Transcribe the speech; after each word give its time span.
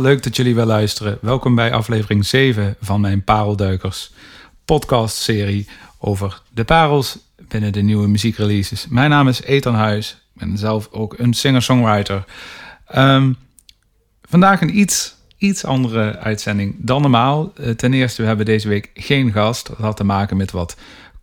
leuk 0.00 0.22
dat 0.22 0.36
jullie 0.36 0.54
wel 0.54 0.66
luisteren. 0.66 1.18
Welkom 1.20 1.54
bij 1.54 1.72
aflevering 1.72 2.26
7 2.26 2.76
van 2.80 3.00
mijn 3.00 3.24
Parelduikers 3.24 4.12
podcast-serie 4.64 5.68
over 5.98 6.42
de 6.52 6.64
parels 6.64 7.18
binnen 7.48 7.72
de 7.72 7.80
nieuwe 7.82 8.08
muziekreleases. 8.08 8.86
Mijn 8.88 9.10
naam 9.10 9.28
is 9.28 9.42
Ethan 9.42 9.74
Huis. 9.74 10.10
Ik 10.34 10.40
ben 10.40 10.58
zelf 10.58 10.88
ook 10.90 11.18
een 11.18 11.34
singer-songwriter. 11.34 12.24
Ehm, 12.86 13.32
vandaag 14.22 14.60
een 14.60 14.78
iets, 14.78 15.14
iets 15.38 15.64
andere 15.64 16.18
uitzending 16.18 16.74
dan 16.78 17.02
normaal. 17.02 17.52
Eh, 17.54 17.70
ten 17.70 17.92
eerste, 17.92 18.22
we 18.22 18.28
hebben 18.28 18.46
deze 18.46 18.68
week 18.68 18.90
geen 18.94 19.32
gast. 19.32 19.66
Dat 19.66 19.78
had 19.78 19.96
te 19.96 20.04
maken 20.04 20.36
met 20.36 20.50
wat 20.50 20.76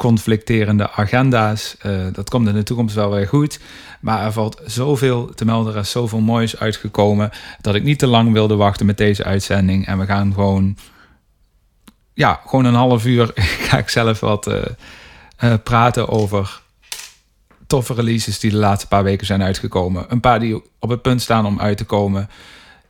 conflicterende 0.04 0.92
agenda's. 0.92 1.76
Uh, 1.86 2.06
dat 2.12 2.30
komt 2.30 2.48
in 2.48 2.54
de 2.54 2.64
toekomst 2.64 2.96
wel 2.96 3.12
weer 3.12 3.28
goed. 3.28 3.60
Maar 4.02 4.26
er 4.26 4.32
valt 4.32 4.62
zoveel 4.66 5.34
te 5.36 5.46
melden, 5.46 5.74
er 5.74 5.80
is 5.80 5.92
zoveel 5.92 6.20
moois 6.20 6.60
uitgekomen... 6.60 7.30
dat 7.62 7.76
ik 7.76 7.84
niet 7.84 8.00
te 8.00 8.08
lang 8.08 8.34
wilde 8.34 8.56
wachten 8.56 8.86
met 8.86 8.98
deze 8.98 9.24
uitzending. 9.24 9.86
En 9.88 10.00
we 10.00 10.06
gaan 10.06 10.34
gewoon... 10.34 10.78
Ja, 12.14 12.42
gewoon 12.46 12.66
een 12.66 12.74
half 12.74 13.06
uur 13.06 13.32
ga 13.68 13.78
ik 13.78 13.90
zelf 13.90 14.20
wat 14.20 14.48
uh, 14.48 14.56
uh, 15.44 15.54
praten 15.64 16.10
over 16.10 16.62
toffe 17.67 17.94
releases 17.94 18.40
die 18.40 18.52
de 18.52 18.58
laatste 18.58 18.88
paar 18.88 19.04
weken 19.04 19.26
zijn 19.26 19.44
uitgekomen. 19.44 20.06
Een 20.10 20.20
paar 20.20 20.40
die 20.40 20.62
op 20.80 20.90
het 20.90 21.02
punt 21.02 21.22
staan 21.22 21.45
om 21.45 21.60
uit 21.60 21.78
te 21.78 21.86
komen. 21.86 22.30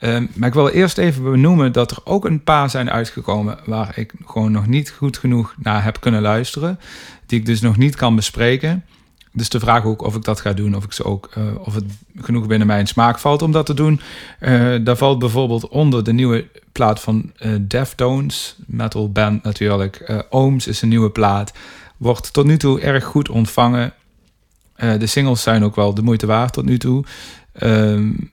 Um, 0.06 0.30
maar 0.36 0.48
ik 0.48 0.54
wil 0.54 0.68
eerst 0.68 0.98
even 0.98 1.24
benoemen 1.24 1.72
dat 1.72 1.92
er 1.92 1.98
ook 2.04 2.26
een 2.26 2.44
paar 2.44 2.70
zijn 2.70 2.92
uitgekomen 2.92 3.60
waar 3.66 3.98
ik 3.98 4.14
gewoon 4.26 4.52
nog 4.52 4.68
niet 4.68 4.90
goed 4.90 5.18
genoeg 5.18 5.56
naar 5.58 5.84
heb 5.84 6.00
kunnen 6.00 6.22
luisteren. 6.22 6.80
Die 7.26 7.40
ik 7.40 7.46
dus 7.46 7.62
nog 7.62 7.78
niet 7.78 7.96
kan 7.96 8.16
bespreken. 8.16 8.84
Dus 9.32 9.50
de 9.50 9.60
vraag 9.60 9.86
ook 9.86 10.02
of 10.02 10.16
ik 10.16 10.24
dat 10.24 10.42
ga 10.42 10.54
doen, 10.54 10.76
of, 10.76 10.84
ik 10.84 10.92
ze 10.92 11.04
ook, 11.04 11.30
uh, 11.38 11.44
of 11.60 11.76
het 11.76 11.84
genoeg 12.16 12.48
binnen 12.48 12.68
mijn 12.68 12.88
smaak 12.88 13.20
valt 13.20 13.42
om 13.42 13.52
dat 13.52 13.66
te 13.66 13.74
doen. 13.74 14.00
Uh, 14.40 14.76
daar 14.84 14.98
valt 14.98 15.20
bijvoorbeeld 15.20 15.68
onder 15.68 16.04
de 16.04 16.14
nieuwe 16.14 16.48
plaat 16.72 17.00
van 17.00 17.32
uh, 17.40 17.56
Deftones, 17.62 18.56
metal 18.66 19.12
band 19.12 19.44
natuurlijk. 19.44 20.26
Ooms 20.30 20.68
is 20.68 20.82
een 20.82 20.90
nieuwe 20.90 21.10
plaat. 21.10 21.54
Wordt 21.98 22.34
tot 22.34 22.46
nu 22.46 22.58
toe 22.58 22.80
erg 22.80 23.04
goed 23.04 23.30
ontvangen. 23.30 23.94
de 24.76 25.08
singles 25.08 25.42
zijn 25.42 25.64
ook 25.64 25.76
wel 25.76 25.94
de 25.94 26.02
moeite 26.02 26.26
waard 26.26 26.54
tot 26.54 26.66
nu 26.66 26.78
toe. 26.78 27.06
Um, 27.62 28.32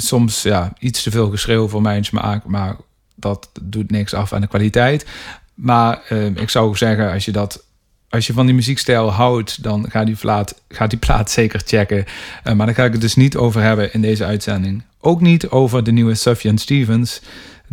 soms 0.00 0.42
ja, 0.42 0.72
iets 0.78 1.02
te 1.02 1.10
veel 1.10 1.30
geschreeuw 1.30 1.68
voor 1.68 1.82
mijn 1.82 2.04
smaak, 2.04 2.44
maar 2.44 2.76
dat 3.14 3.50
doet 3.60 3.90
niks 3.90 4.14
af 4.14 4.32
aan 4.32 4.40
de 4.40 4.46
kwaliteit. 4.46 5.06
Maar 5.54 6.02
uh, 6.08 6.26
ik 6.26 6.50
zou 6.50 6.76
zeggen, 6.76 7.12
als 7.12 7.24
je 7.24 7.32
dat 7.32 7.64
als 8.10 8.26
je 8.26 8.32
van 8.32 8.46
die 8.46 8.54
muziekstijl 8.54 9.12
houdt, 9.12 9.62
dan 9.62 9.86
ga 9.90 10.04
die 10.04 10.16
plaat, 10.16 10.62
ga 10.68 10.86
die 10.86 10.98
plaat 10.98 11.30
zeker 11.40 11.62
checken. 11.64 12.04
Uh, 12.44 12.52
maar 12.52 12.66
daar 12.66 12.74
ga 12.74 12.84
ik 12.84 12.92
het 12.92 13.00
dus 13.00 13.14
niet 13.14 13.36
over 13.36 13.62
hebben 13.62 13.92
in 13.92 14.00
deze 14.00 14.24
uitzending. 14.24 14.82
Ook 15.00 15.20
niet 15.20 15.48
over 15.48 15.84
de 15.84 15.92
nieuwe 15.92 16.14
Sufjan 16.14 16.58
Stevens. 16.58 17.20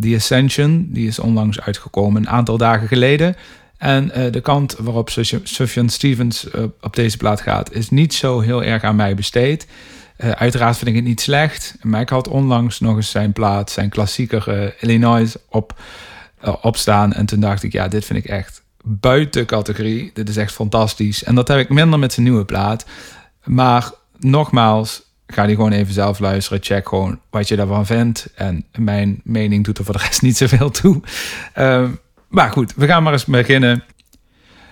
The 0.00 0.14
Ascension, 0.14 0.88
die 0.90 1.06
is 1.06 1.18
onlangs 1.18 1.60
uitgekomen, 1.60 2.22
een 2.22 2.28
aantal 2.28 2.56
dagen 2.56 2.88
geleden. 2.88 3.36
En 3.78 4.10
uh, 4.16 4.32
de 4.32 4.40
kant 4.40 4.76
waarop 4.78 5.10
Sufjan 5.42 5.88
Stevens 5.88 6.46
uh, 6.54 6.62
op 6.80 6.96
deze 6.96 7.16
plaat 7.16 7.40
gaat, 7.40 7.72
is 7.72 7.90
niet 7.90 8.14
zo 8.14 8.40
heel 8.40 8.64
erg 8.64 8.82
aan 8.82 8.96
mij 8.96 9.14
besteed. 9.14 9.66
Uh, 10.18 10.30
uiteraard 10.30 10.76
vind 10.76 10.90
ik 10.90 10.96
het 10.96 11.04
niet 11.04 11.20
slecht, 11.20 11.76
maar 11.82 12.00
ik 12.00 12.08
had 12.08 12.28
onlangs 12.28 12.80
nog 12.80 12.96
eens 12.96 13.10
zijn 13.10 13.32
plaat, 13.32 13.70
zijn 13.70 13.88
klassieker 13.88 14.74
Illinois, 14.80 15.36
op, 15.48 15.80
opstaan. 16.60 17.12
En 17.12 17.26
toen 17.26 17.40
dacht 17.40 17.62
ik, 17.62 17.72
ja, 17.72 17.88
dit 17.88 18.04
vind 18.04 18.18
ik 18.18 18.30
echt 18.30 18.62
buiten 18.84 19.46
categorie. 19.46 20.10
Dit 20.14 20.28
is 20.28 20.36
echt 20.36 20.52
fantastisch. 20.52 21.24
En 21.24 21.34
dat 21.34 21.48
heb 21.48 21.58
ik 21.58 21.68
minder 21.68 21.98
met 21.98 22.12
zijn 22.12 22.26
nieuwe 22.26 22.44
plaat. 22.44 22.86
Maar 23.44 23.90
nogmaals, 24.18 25.02
ga 25.26 25.46
die 25.46 25.54
gewoon 25.54 25.72
even 25.72 25.94
zelf 25.94 26.18
luisteren. 26.18 26.62
Check 26.62 26.88
gewoon 26.88 27.20
wat 27.30 27.48
je 27.48 27.56
daarvan 27.56 27.86
vindt. 27.86 28.28
En 28.34 28.64
mijn 28.78 29.20
mening 29.24 29.64
doet 29.64 29.78
er 29.78 29.84
voor 29.84 29.96
de 29.96 30.02
rest 30.02 30.22
niet 30.28 30.36
zoveel 30.36 30.70
toe. 30.70 31.00
Uh, 31.58 31.88
maar 32.28 32.50
goed, 32.50 32.74
we 32.74 32.86
gaan 32.86 33.02
maar 33.02 33.12
eens 33.12 33.24
beginnen. 33.24 33.84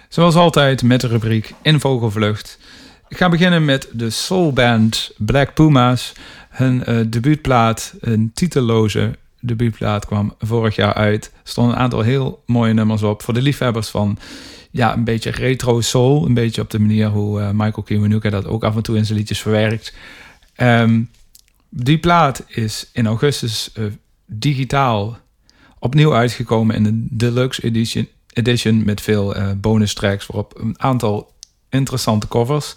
Zoals 0.08 0.34
altijd 0.34 0.82
met 0.82 1.00
de 1.00 1.06
rubriek 1.06 1.54
In 1.62 1.80
Vogelvlucht. 1.80 2.58
Ik 3.09 3.17
ga 3.17 3.28
beginnen 3.28 3.65
met 3.65 3.89
de 3.93 4.11
soulband 4.11 5.11
Black 5.17 5.55
Pumas. 5.55 6.12
Hun 6.49 6.83
uh, 6.87 7.00
debuutplaat, 7.09 7.94
een 8.00 8.31
titelloze 8.34 9.19
debuutplaat 9.41 10.06
kwam 10.06 10.34
vorig 10.39 10.77
jaar 10.77 10.94
uit. 10.94 11.25
Er 11.25 11.41
stonden 11.43 11.75
een 11.75 11.81
aantal 11.81 12.00
heel 12.00 12.43
mooie 12.47 12.72
nummers 12.72 13.03
op. 13.03 13.22
Voor 13.22 13.34
de 13.34 13.43
liefhebbers 13.43 13.89
van 13.89 14.19
ja, 14.71 14.94
een 14.94 15.05
beetje 15.05 15.31
retro 15.31 15.81
soul. 15.81 16.27
Een 16.27 16.34
beetje 16.34 16.61
op 16.61 16.71
de 16.71 16.78
manier 16.78 17.09
hoe 17.09 17.41
uh, 17.41 17.50
Michael 17.50 17.83
Kiwanuka 17.83 18.31
dat 18.31 18.47
ook 18.47 18.65
af 18.65 18.77
en 18.77 18.83
toe 18.83 18.97
in 18.97 19.06
zijn 19.06 19.19
liedjes 19.19 19.41
verwerkt. 19.41 19.94
Um, 20.56 21.11
die 21.69 21.99
plaat 21.99 22.44
is 22.47 22.91
in 22.93 23.06
augustus 23.06 23.71
uh, 23.78 23.84
digitaal 24.27 25.19
opnieuw 25.78 26.15
uitgekomen 26.15 26.77
in 26.77 26.83
de 26.83 27.06
deluxe 27.17 27.62
edition, 27.62 28.09
edition 28.33 28.84
met 28.84 29.00
veel 29.00 29.37
bonus 29.56 29.94
tracks 29.94 30.27
waarop 30.27 30.61
een 30.61 30.75
aantal 30.81 31.34
interessante 31.71 32.28
covers. 32.28 32.75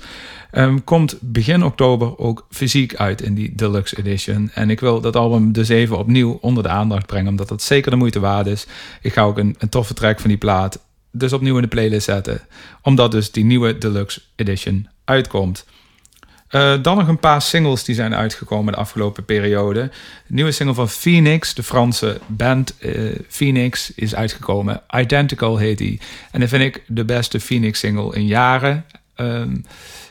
Um, 0.51 0.83
komt 0.83 1.17
begin 1.21 1.63
oktober 1.63 2.17
ook 2.17 2.47
fysiek 2.49 2.95
uit 2.95 3.21
in 3.21 3.33
die 3.33 3.55
deluxe 3.55 3.97
edition. 3.97 4.51
En 4.53 4.69
ik 4.69 4.79
wil 4.79 5.01
dat 5.01 5.15
album 5.15 5.51
dus 5.51 5.69
even 5.69 5.97
opnieuw 5.97 6.37
onder 6.41 6.63
de 6.63 6.69
aandacht 6.69 7.05
brengen, 7.05 7.29
omdat 7.29 7.49
het 7.49 7.61
zeker 7.61 7.91
de 7.91 7.97
moeite 7.97 8.19
waard 8.19 8.47
is. 8.47 8.67
Ik 9.01 9.13
ga 9.13 9.21
ook 9.21 9.37
een, 9.37 9.55
een 9.59 9.69
toffe 9.69 9.93
track 9.93 10.19
van 10.19 10.29
die 10.29 10.37
plaat 10.37 10.79
dus 11.11 11.33
opnieuw 11.33 11.55
in 11.55 11.61
de 11.61 11.67
playlist 11.67 12.05
zetten, 12.05 12.41
omdat 12.81 13.11
dus 13.11 13.31
die 13.31 13.43
nieuwe 13.43 13.77
deluxe 13.77 14.21
edition 14.35 14.87
uitkomt. 15.05 15.65
Uh, 16.51 16.81
dan 16.81 16.97
nog 16.97 17.07
een 17.07 17.19
paar 17.19 17.41
singles 17.41 17.83
die 17.83 17.95
zijn 17.95 18.15
uitgekomen 18.15 18.73
de 18.73 18.79
afgelopen 18.79 19.25
periode. 19.25 19.89
De 20.27 20.33
nieuwe 20.33 20.51
single 20.51 20.75
van 20.75 20.89
Phoenix, 20.89 21.53
de 21.53 21.63
Franse 21.63 22.19
band 22.27 22.73
uh, 22.79 23.15
Phoenix, 23.27 23.91
is 23.95 24.15
uitgekomen. 24.15 24.81
Identical 24.95 25.57
heet 25.57 25.77
die. 25.77 25.99
En 26.31 26.39
dat 26.39 26.49
vind 26.49 26.63
ik 26.63 26.83
de 26.87 27.05
beste 27.05 27.39
Phoenix 27.39 27.79
single 27.79 28.15
in 28.15 28.25
jaren. 28.25 28.85
Um, 29.15 29.65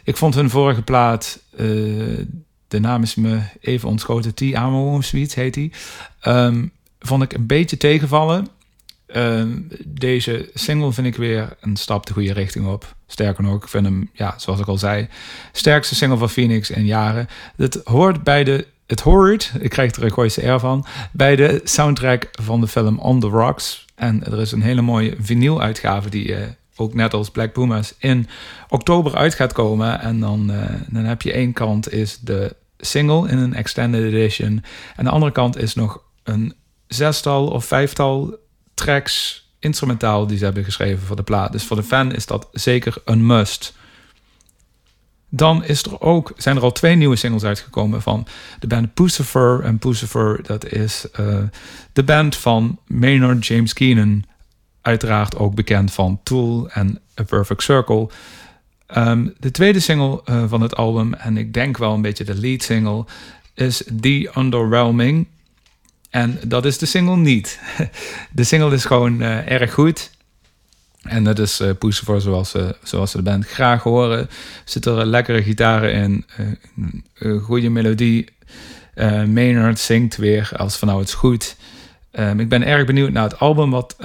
ik 0.04 0.16
vond 0.16 0.34
hun 0.34 0.50
vorige 0.50 0.82
plaat, 0.82 1.38
uh, 1.52 2.26
de 2.68 2.80
naam 2.80 3.02
is 3.02 3.14
me 3.14 3.40
even 3.60 3.88
ontschoten, 3.88 4.34
T-Amo 4.34 5.00
zoiets 5.00 5.34
heet 5.34 5.54
die. 5.54 5.72
Um, 6.26 6.72
vond 6.98 7.22
ik 7.22 7.32
een 7.32 7.46
beetje 7.46 7.76
tegenvallen. 7.76 8.48
Um, 9.16 9.68
deze 9.86 10.50
single 10.54 10.92
vind 10.92 11.06
ik 11.06 11.16
weer 11.16 11.56
een 11.60 11.76
stap 11.76 12.06
de 12.06 12.12
goede 12.12 12.32
richting 12.32 12.66
op. 12.66 12.96
Sterker 13.06 13.42
nog, 13.42 13.62
ik 13.62 13.68
vind 13.68 13.84
hem, 13.84 14.10
ja, 14.12 14.34
zoals 14.38 14.60
ik 14.60 14.66
al 14.66 14.78
zei, 14.78 15.08
sterkste 15.52 15.94
single 15.94 16.18
van 16.18 16.30
Phoenix 16.30 16.70
in 16.70 16.86
jaren. 16.86 17.28
Het 17.56 17.80
hoort 17.84 18.22
bij 18.24 18.44
de, 18.44 18.66
het 18.86 19.00
hoort, 19.00 19.52
ik 19.60 19.70
krijg 19.70 19.94
er 19.94 20.02
een 20.02 20.12
Gooise 20.12 20.46
R 20.46 20.58
van, 20.58 20.86
bij 21.12 21.36
de 21.36 21.60
soundtrack 21.64 22.28
van 22.32 22.60
de 22.60 22.68
film 22.68 22.98
On 22.98 23.20
the 23.20 23.26
Rocks. 23.26 23.86
En 23.94 24.24
er 24.24 24.40
is 24.40 24.52
een 24.52 24.62
hele 24.62 24.82
mooie 24.82 25.16
vinyl-uitgave 25.20 26.10
die 26.10 26.28
uh, 26.28 26.38
ook 26.76 26.94
net 26.94 27.14
als 27.14 27.30
Black 27.30 27.52
Pumas 27.52 27.94
in 27.98 28.28
oktober 28.68 29.16
uit 29.16 29.34
gaat 29.34 29.52
komen. 29.52 30.00
En 30.00 30.20
dan, 30.20 30.50
uh, 30.50 30.64
dan 30.86 31.04
heb 31.04 31.22
je 31.22 31.32
één 31.32 31.52
kant 31.52 31.92
is 31.92 32.18
de 32.18 32.56
single 32.78 33.28
in 33.28 33.38
een 33.38 33.54
extended 33.54 34.02
edition. 34.12 34.64
En 34.96 35.04
de 35.04 35.10
andere 35.10 35.32
kant 35.32 35.56
is 35.56 35.74
nog 35.74 36.02
een 36.22 36.54
zestal 36.86 37.46
of 37.46 37.64
vijftal 37.64 38.38
tracks 38.78 39.46
instrumentaal 39.58 40.26
die 40.26 40.38
ze 40.38 40.44
hebben 40.44 40.64
geschreven 40.64 41.06
voor 41.06 41.16
de 41.16 41.22
plaat. 41.22 41.52
Dus 41.52 41.64
voor 41.64 41.76
de 41.76 41.82
fan 41.82 42.14
is 42.14 42.26
dat 42.26 42.48
zeker 42.52 42.94
een 43.04 43.26
must. 43.26 43.76
Dan 45.28 45.64
is 45.64 45.82
er 45.82 46.00
ook, 46.00 46.32
zijn 46.36 46.56
er 46.56 46.62
al 46.62 46.72
twee 46.72 46.94
nieuwe 46.94 47.16
singles 47.16 47.44
uitgekomen 47.44 48.02
van 48.02 48.26
de 48.58 48.66
band 48.66 48.94
Pucifer. 48.94 49.60
En 49.60 49.78
Pucifer, 49.78 50.40
dat 50.42 50.72
is 50.72 51.06
uh, 51.20 51.38
de 51.92 52.04
band 52.04 52.36
van 52.36 52.78
Maynard 52.86 53.46
James 53.46 53.72
Keenan. 53.72 54.24
Uiteraard 54.82 55.36
ook 55.36 55.54
bekend 55.54 55.92
van 55.92 56.20
Tool 56.22 56.70
en 56.70 57.00
A 57.20 57.22
Perfect 57.22 57.62
Circle. 57.62 58.08
Um, 58.96 59.34
de 59.38 59.50
tweede 59.50 59.80
single 59.80 60.22
uh, 60.24 60.44
van 60.48 60.60
het 60.60 60.76
album, 60.76 61.14
en 61.14 61.36
ik 61.36 61.54
denk 61.54 61.78
wel 61.78 61.94
een 61.94 62.02
beetje 62.02 62.24
de 62.24 62.34
lead 62.34 62.62
single, 62.62 63.04
is 63.54 63.82
The 64.00 64.32
Underwhelming. 64.36 65.26
En 66.10 66.38
dat 66.46 66.64
is 66.64 66.78
de 66.78 66.86
single 66.86 67.16
niet. 67.16 67.60
De 68.32 68.44
single 68.44 68.74
is 68.74 68.84
gewoon 68.84 69.22
uh, 69.22 69.50
erg 69.50 69.72
goed. 69.72 70.10
En 71.02 71.24
dat 71.24 71.38
is 71.38 71.60
uh, 71.60 71.70
voor 71.80 72.20
zoals, 72.20 72.54
uh, 72.54 72.68
zoals 72.82 73.10
ze 73.10 73.22
de 73.22 73.42
graag 73.42 73.82
horen. 73.82 74.28
Zitten 74.64 74.98
er 74.98 75.06
lekkere 75.06 75.42
gitaren 75.42 75.92
in, 75.92 76.26
een 77.18 77.40
goede 77.40 77.68
melodie. 77.68 78.28
Maynard 79.26 79.78
zingt 79.78 80.16
weer 80.16 80.50
als 80.56 80.76
van 80.76 80.88
nou 80.88 81.00
het 81.00 81.12
goed. 81.12 81.56
Um, 82.12 82.40
ik 82.40 82.48
ben 82.48 82.62
erg 82.62 82.86
benieuwd 82.86 83.10
naar 83.10 83.22
het 83.22 83.38
album 83.38 83.70
wat 83.70 83.96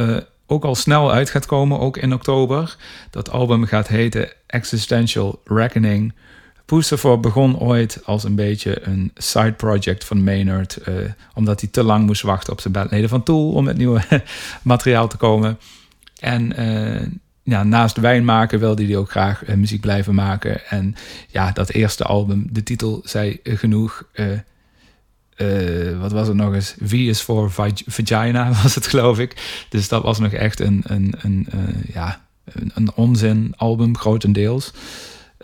ook 0.48 0.64
al 0.64 0.76
snel 0.76 1.12
uit 1.12 1.30
gaat 1.30 1.46
komen, 1.46 1.80
ook 1.80 1.98
in 1.98 2.14
oktober. 2.14 2.76
Dat 3.10 3.30
album 3.30 3.66
gaat 3.66 3.88
heten 3.88 4.30
Existential 4.48 5.42
Reckoning. 5.46 6.14
Pucifer 6.66 7.20
begon 7.20 7.60
ooit 7.60 8.00
als 8.04 8.24
een 8.24 8.36
beetje 8.36 8.88
een 8.88 9.12
side 9.16 9.54
project 9.54 10.04
van 10.04 10.24
Maynard. 10.24 10.78
Uh, 10.88 10.96
omdat 11.34 11.62
hij 11.62 11.70
te 11.70 11.84
lang 11.84 12.06
moest 12.06 12.22
wachten 12.22 12.54
op 12.54 12.62
zijn 12.62 12.74
bandleden 12.74 13.10
van 13.10 13.24
Tool 13.24 13.52
om 13.52 13.64
met 13.64 13.78
nieuwe 13.78 14.02
materiaal 14.62 15.08
te 15.08 15.18
komen. 15.18 15.60
En 16.20 16.62
uh, 16.62 17.08
ja, 17.44 17.64
naast 17.64 17.98
wijn 17.98 18.26
maken 18.26 18.60
wilde 18.60 18.86
hij 18.86 18.98
ook 18.98 19.12
graag 19.12 19.48
uh, 19.48 19.56
muziek 19.56 19.82
blijven 19.82 20.16
maken. 20.16 20.66
En 20.66 20.96
ja, 21.28 21.52
dat 21.52 21.70
eerste 21.70 22.04
album, 22.04 22.48
de 22.52 22.64
titel 22.64 23.02
zei 23.04 23.40
genoeg. 23.44 24.04
wat 26.00 26.12
was 26.12 26.28
het 26.28 26.36
nog 26.36 26.54
eens? 26.54 26.76
V 26.82 26.92
is 26.92 27.22
voor 27.22 27.52
vagina, 27.86 28.52
was 28.64 28.76
het 28.76 28.88
geloof 28.88 29.20
ik. 29.20 29.66
Dus 29.70 29.88
dat 29.88 30.04
was 30.04 30.20
nog 30.20 30.32
echt 30.32 30.60
een, 30.60 30.84
een, 30.88 31.14
een, 31.22 31.48
ja, 31.94 32.22
een, 32.46 32.72
een 32.74 32.94
onzin 32.94 33.54
album, 33.56 33.98
grotendeels. 33.98 34.72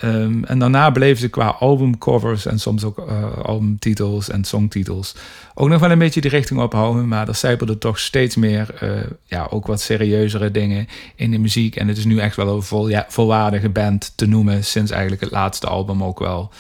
Um, 0.04 0.44
en 0.44 0.60
daarna 0.60 0.90
bleven 0.90 1.18
ze 1.18 1.30
qua 1.30 1.48
albumcovers 1.48 2.46
en 2.46 2.60
soms 2.60 2.84
ook 2.84 2.98
uh, 2.98 3.38
albumtitels 3.38 4.30
en 4.30 4.44
songtitels 4.44 5.16
ook 5.62 5.69
nog 5.69 5.80
wel 5.80 5.92
een 5.92 6.00
beetje 6.00 6.22
die 6.22 6.30
richting 6.30 6.60
ophouden. 6.60 7.07
Maar 7.07 7.28
er 7.28 7.36
zijpelde 7.36 7.78
toch 7.78 8.00
steeds 8.00 8.36
meer, 8.36 8.75
uh, 8.84 8.92
ja, 9.25 9.48
ook 9.50 9.68
wat 9.68 9.81
serieuzere 9.81 10.51
dingen 10.51 10.88
in 11.16 11.31
de 11.31 11.38
muziek. 11.38 11.75
En 11.75 11.88
het 11.88 11.98
is 11.98 12.06
nu 12.06 12.19
echt 12.19 12.36
wel 12.36 12.63
een 12.72 12.90
ja, 12.90 13.06
volwaardige 13.07 13.69
band 13.69 14.13
te 14.16 14.25
noemen 14.25 14.63
sinds 14.63 14.92
eigenlijk 14.92 15.22
het 15.22 15.31
laatste 15.31 15.68
album 15.68 16.04
ook 16.04 16.19
wel. 16.19 16.51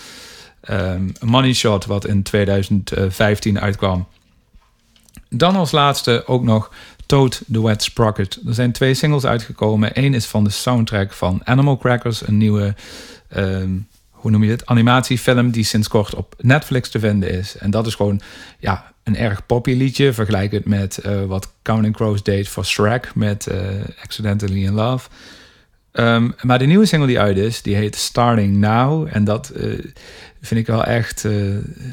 Um, 0.69 1.11
Money 1.21 1.53
Shot, 1.53 1.85
wat 1.85 2.05
in 2.05 2.23
2015 2.23 3.59
uitkwam. 3.59 4.07
Dan 5.29 5.55
als 5.55 5.71
laatste 5.71 6.23
ook 6.25 6.43
nog 6.43 6.71
Toad 7.09 7.41
the 7.51 7.63
Wet 7.63 7.83
Sprocket. 7.83 8.39
Er 8.47 8.53
zijn 8.53 8.71
twee 8.71 8.93
singles 8.93 9.25
uitgekomen. 9.25 9.91
Eén 9.93 10.13
is 10.13 10.25
van 10.25 10.43
de 10.43 10.49
soundtrack 10.49 11.13
van 11.13 11.41
Animal 11.43 11.77
Crackers, 11.77 12.27
een 12.27 12.37
nieuwe, 12.37 12.75
um, 13.37 13.87
hoe 14.09 14.31
noem 14.31 14.43
je 14.43 14.51
het, 14.51 14.65
animatiefilm 14.65 15.51
die 15.51 15.63
sinds 15.63 15.87
kort 15.87 16.15
op 16.15 16.35
Netflix 16.37 16.89
te 16.89 16.99
vinden 16.99 17.29
is. 17.29 17.57
En 17.57 17.71
dat 17.71 17.87
is 17.87 17.95
gewoon 17.95 18.21
ja, 18.59 18.91
een 19.03 19.15
erg 19.15 19.45
poppy 19.45 19.73
liedje. 19.73 20.13
Vergelijk 20.13 20.51
het 20.51 20.65
met 20.65 20.99
uh, 21.05 21.23
wat 21.23 21.51
Counting 21.61 21.95
Crows 21.95 22.23
deed 22.23 22.47
voor 22.47 22.65
Shrek 22.65 23.11
met 23.15 23.47
uh, 23.51 23.57
Accidentally 24.03 24.63
in 24.63 24.73
Love. 24.73 25.09
Um, 25.93 26.33
maar 26.41 26.59
de 26.59 26.65
nieuwe 26.65 26.85
single 26.85 27.07
die 27.07 27.19
uit 27.19 27.37
is, 27.37 27.61
die 27.61 27.75
heet 27.75 27.95
Starting 27.95 28.57
Now. 28.57 29.07
En 29.11 29.23
dat 29.23 29.51
uh, 29.55 29.79
vind 30.41 30.59
ik 30.59 30.67
wel 30.67 30.83
echt... 30.83 31.27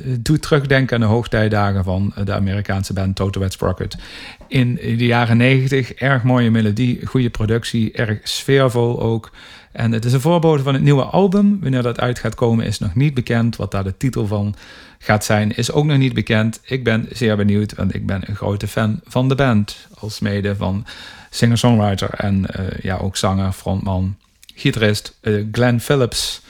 doet 0.04 0.42
terugdenken 0.42 0.94
aan 0.94 1.00
de 1.00 1.06
hoogtijdagen 1.06 1.84
van 1.84 2.12
de 2.24 2.32
Amerikaanse 2.32 2.92
band 2.92 3.16
Toto 3.16 3.40
Wet 3.40 3.52
Sprocket. 3.52 3.96
In 4.48 4.74
de 4.74 5.06
jaren 5.06 5.36
negentig, 5.36 5.92
erg 5.92 6.22
mooie 6.22 6.50
melodie, 6.50 7.06
goede 7.06 7.30
productie, 7.30 7.92
erg 7.92 8.18
sfeervol 8.22 9.00
ook. 9.00 9.30
En 9.72 9.92
het 9.92 10.04
is 10.04 10.12
een 10.12 10.20
voorbode 10.20 10.62
van 10.62 10.74
het 10.74 10.82
nieuwe 10.82 11.02
album. 11.02 11.58
Wanneer 11.60 11.82
dat 11.82 12.00
uit 12.00 12.18
gaat 12.18 12.34
komen 12.34 12.64
is 12.64 12.78
nog 12.78 12.94
niet 12.94 13.14
bekend. 13.14 13.56
Wat 13.56 13.70
daar 13.70 13.84
de 13.84 13.96
titel 13.96 14.26
van 14.26 14.54
gaat 14.98 15.24
zijn, 15.24 15.56
is 15.56 15.72
ook 15.72 15.84
nog 15.84 15.98
niet 15.98 16.14
bekend. 16.14 16.60
Ik 16.64 16.84
ben 16.84 17.06
zeer 17.10 17.36
benieuwd, 17.36 17.74
want 17.74 17.94
ik 17.94 18.06
ben 18.06 18.22
een 18.26 18.36
grote 18.36 18.68
fan 18.68 19.00
van 19.04 19.28
de 19.28 19.34
band. 19.34 19.88
Als 19.98 20.20
mede 20.20 20.56
van 20.56 20.86
singer-songwriter 21.36 22.10
en 22.10 22.46
uh, 22.60 22.66
ja, 22.82 22.96
ook 22.96 23.16
zanger, 23.16 23.52
frontman, 23.52 24.16
gitarist 24.54 25.18
uh, 25.22 25.46
Glenn 25.52 25.80
Phillips. 25.80 26.42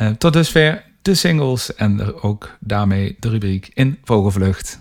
Uh, 0.00 0.08
tot 0.08 0.32
dusver 0.32 0.84
de 1.02 1.14
singles 1.14 1.74
en 1.74 2.22
ook 2.22 2.56
daarmee 2.60 3.16
de 3.20 3.28
rubriek 3.28 3.70
in 3.74 3.98
Vogelvlucht. 4.04 4.78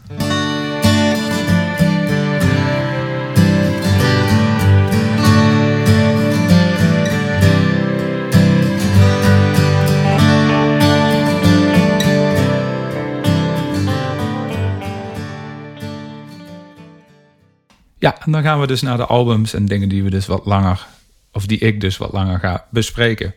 Ja, 18.00 18.22
en 18.26 18.32
dan 18.32 18.42
gaan 18.42 18.60
we 18.60 18.68
dus 18.68 18.82
naar 18.82 18.98
de 18.98 19.06
albums 19.06 19.54
en 19.54 19.66
dingen 19.66 19.90
die 19.90 20.04
we 20.04 20.10
dus 20.10 20.26
wat 20.26 20.46
langer, 20.46 20.88
of 21.32 21.46
die 21.46 21.60
ik 21.60 21.82
dus 21.82 21.98
wat 21.98 22.12
langer 22.12 22.40
ga 22.40 22.66
bespreken. 22.70 23.34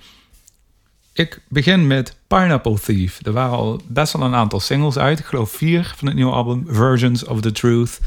Ik 1.12 1.40
begin 1.48 1.86
met 1.86 2.16
Pineapple 2.26 2.80
Thief. 2.80 3.26
Er 3.26 3.32
waren 3.32 3.56
al 3.56 3.80
best 3.86 4.12
wel 4.12 4.26
een 4.26 4.34
aantal 4.34 4.60
singles 4.60 4.98
uit. 4.98 5.18
Ik 5.18 5.24
geloof 5.24 5.50
vier 5.50 5.92
van 5.96 6.06
het 6.06 6.16
nieuwe 6.16 6.32
album, 6.32 6.64
Versions 6.68 7.24
of 7.24 7.40
the 7.40 7.52
Truth. 7.52 8.00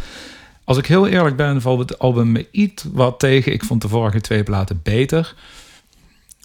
Als 0.63 0.77
ik 0.77 0.85
heel 0.85 1.07
eerlijk 1.07 1.35
ben, 1.35 1.61
valt 1.61 1.79
het 1.79 1.99
album 1.99 2.31
me 2.31 2.47
iets 2.51 2.85
wat 2.91 3.19
tegen. 3.19 3.53
Ik 3.53 3.63
vond 3.63 3.81
de 3.81 3.87
vorige 3.87 4.21
twee 4.21 4.43
platen 4.43 4.79
beter. 4.83 5.35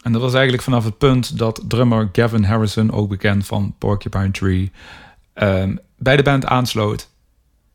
En 0.03 0.13
dat 0.13 0.23
was 0.23 0.35
eigenlijk 0.35 0.63
vanaf 0.63 0.85
het 0.85 0.99
punt 0.99 1.39
dat 1.39 1.65
drummer 1.69 2.09
Gavin 2.13 2.45
Harrison, 2.45 2.93
ook 2.93 3.09
bekend 3.09 3.47
van 3.47 3.75
Porcupine 3.79 4.31
Tree, 4.31 4.71
um, 5.35 5.79
bij 5.97 6.17
de 6.17 6.23
band 6.23 6.47
aansloot. 6.47 7.09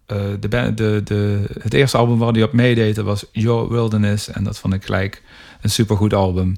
Uh, 0.08 0.18
de, 0.40 0.74
de, 0.74 1.02
de, 1.04 1.50
het 1.62 1.74
eerste 1.74 1.98
album 1.98 2.18
waar 2.18 2.32
hij 2.32 2.44
op 2.44 2.54
meedeed 2.54 2.98
was 2.98 3.26
Your 3.32 3.70
Wilderness. 3.70 4.28
En 4.28 4.44
dat 4.44 4.60
vond 4.60 4.74
ik 4.74 4.86
gelijk 4.86 5.22
een 5.62 5.70
supergoed 5.70 6.14
album. 6.14 6.56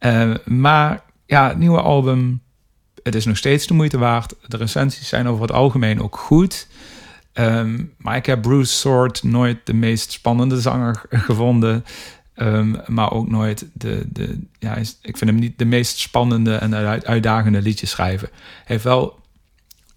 Uh, 0.00 0.34
maar 0.44 1.02
ja, 1.26 1.48
het 1.48 1.58
nieuwe 1.58 1.80
album, 1.80 2.42
het 3.02 3.14
is 3.14 3.24
nog 3.24 3.36
steeds 3.36 3.66
de 3.66 3.74
moeite 3.74 3.98
waard. 3.98 4.34
De 4.46 4.56
recensies 4.56 5.08
zijn 5.08 5.28
over 5.28 5.42
het 5.42 5.52
algemeen 5.52 6.02
ook 6.02 6.16
goed. 6.16 6.68
Um, 7.34 7.92
maar 7.98 8.16
ik 8.16 8.26
heb 8.26 8.42
Bruce 8.42 8.72
Sword 8.72 9.22
nooit 9.22 9.66
de 9.66 9.74
meest 9.74 10.12
spannende 10.12 10.60
zanger 10.60 11.02
gevonden. 11.28 11.84
Um, 12.36 12.76
maar 12.86 13.12
ook 13.12 13.28
nooit 13.28 13.66
de, 13.72 14.04
de. 14.08 14.38
Ja, 14.58 14.76
ik 15.02 15.16
vind 15.16 15.30
hem 15.30 15.38
niet 15.38 15.58
de 15.58 15.64
meest 15.64 15.98
spannende 15.98 16.54
en 16.54 16.74
uitdagende 17.04 17.62
liedjes 17.62 17.90
schrijven. 17.90 18.28
Hij 18.32 18.64
heeft 18.64 18.84
wel 18.84 19.18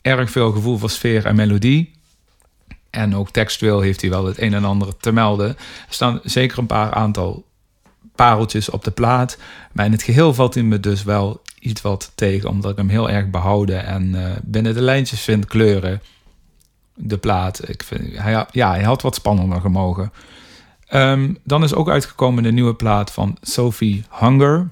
erg 0.01 0.31
veel 0.31 0.51
gevoel 0.51 0.77
voor 0.77 0.89
sfeer 0.89 1.25
en 1.25 1.35
melodie. 1.35 1.93
En 2.95 3.15
ook 3.15 3.29
textueel 3.29 3.79
heeft 3.79 4.01
hij 4.01 4.09
wel 4.09 4.25
het 4.25 4.41
een 4.41 4.53
en 4.53 4.65
ander 4.65 4.97
te 4.97 5.11
melden. 5.11 5.47
Er 5.47 5.57
staan 5.89 6.19
zeker 6.23 6.57
een 6.57 6.65
paar 6.65 6.93
aantal 6.93 7.45
pareltjes 8.15 8.69
op 8.69 8.83
de 8.83 8.91
plaat. 8.91 9.37
Maar 9.71 9.85
in 9.85 9.91
het 9.91 10.03
geheel 10.03 10.33
valt 10.33 10.53
hij 10.53 10.63
me 10.63 10.79
dus 10.79 11.03
wel 11.03 11.41
iets 11.59 11.81
wat 11.81 12.11
tegen, 12.15 12.49
omdat 12.49 12.71
ik 12.71 12.77
hem 12.77 12.89
heel 12.89 13.09
erg 13.09 13.29
behouden 13.29 13.85
en 13.85 14.03
uh, 14.03 14.31
binnen 14.43 14.73
de 14.73 14.81
lijntjes 14.81 15.21
vind 15.21 15.45
kleuren. 15.45 16.01
De 16.95 17.17
plaat. 17.17 17.69
Ik 17.69 17.83
vind, 17.83 18.17
hij, 18.17 18.45
ja, 18.51 18.71
hij 18.71 18.83
had 18.83 19.01
wat 19.01 19.15
spannender 19.15 19.61
gemogen. 19.61 20.11
Um, 20.93 21.37
dan 21.43 21.63
is 21.63 21.73
ook 21.73 21.89
uitgekomen 21.89 22.43
de 22.43 22.51
nieuwe 22.51 22.75
plaat 22.75 23.11
van 23.11 23.37
Sophie 23.41 24.03
Hunger. 24.19 24.69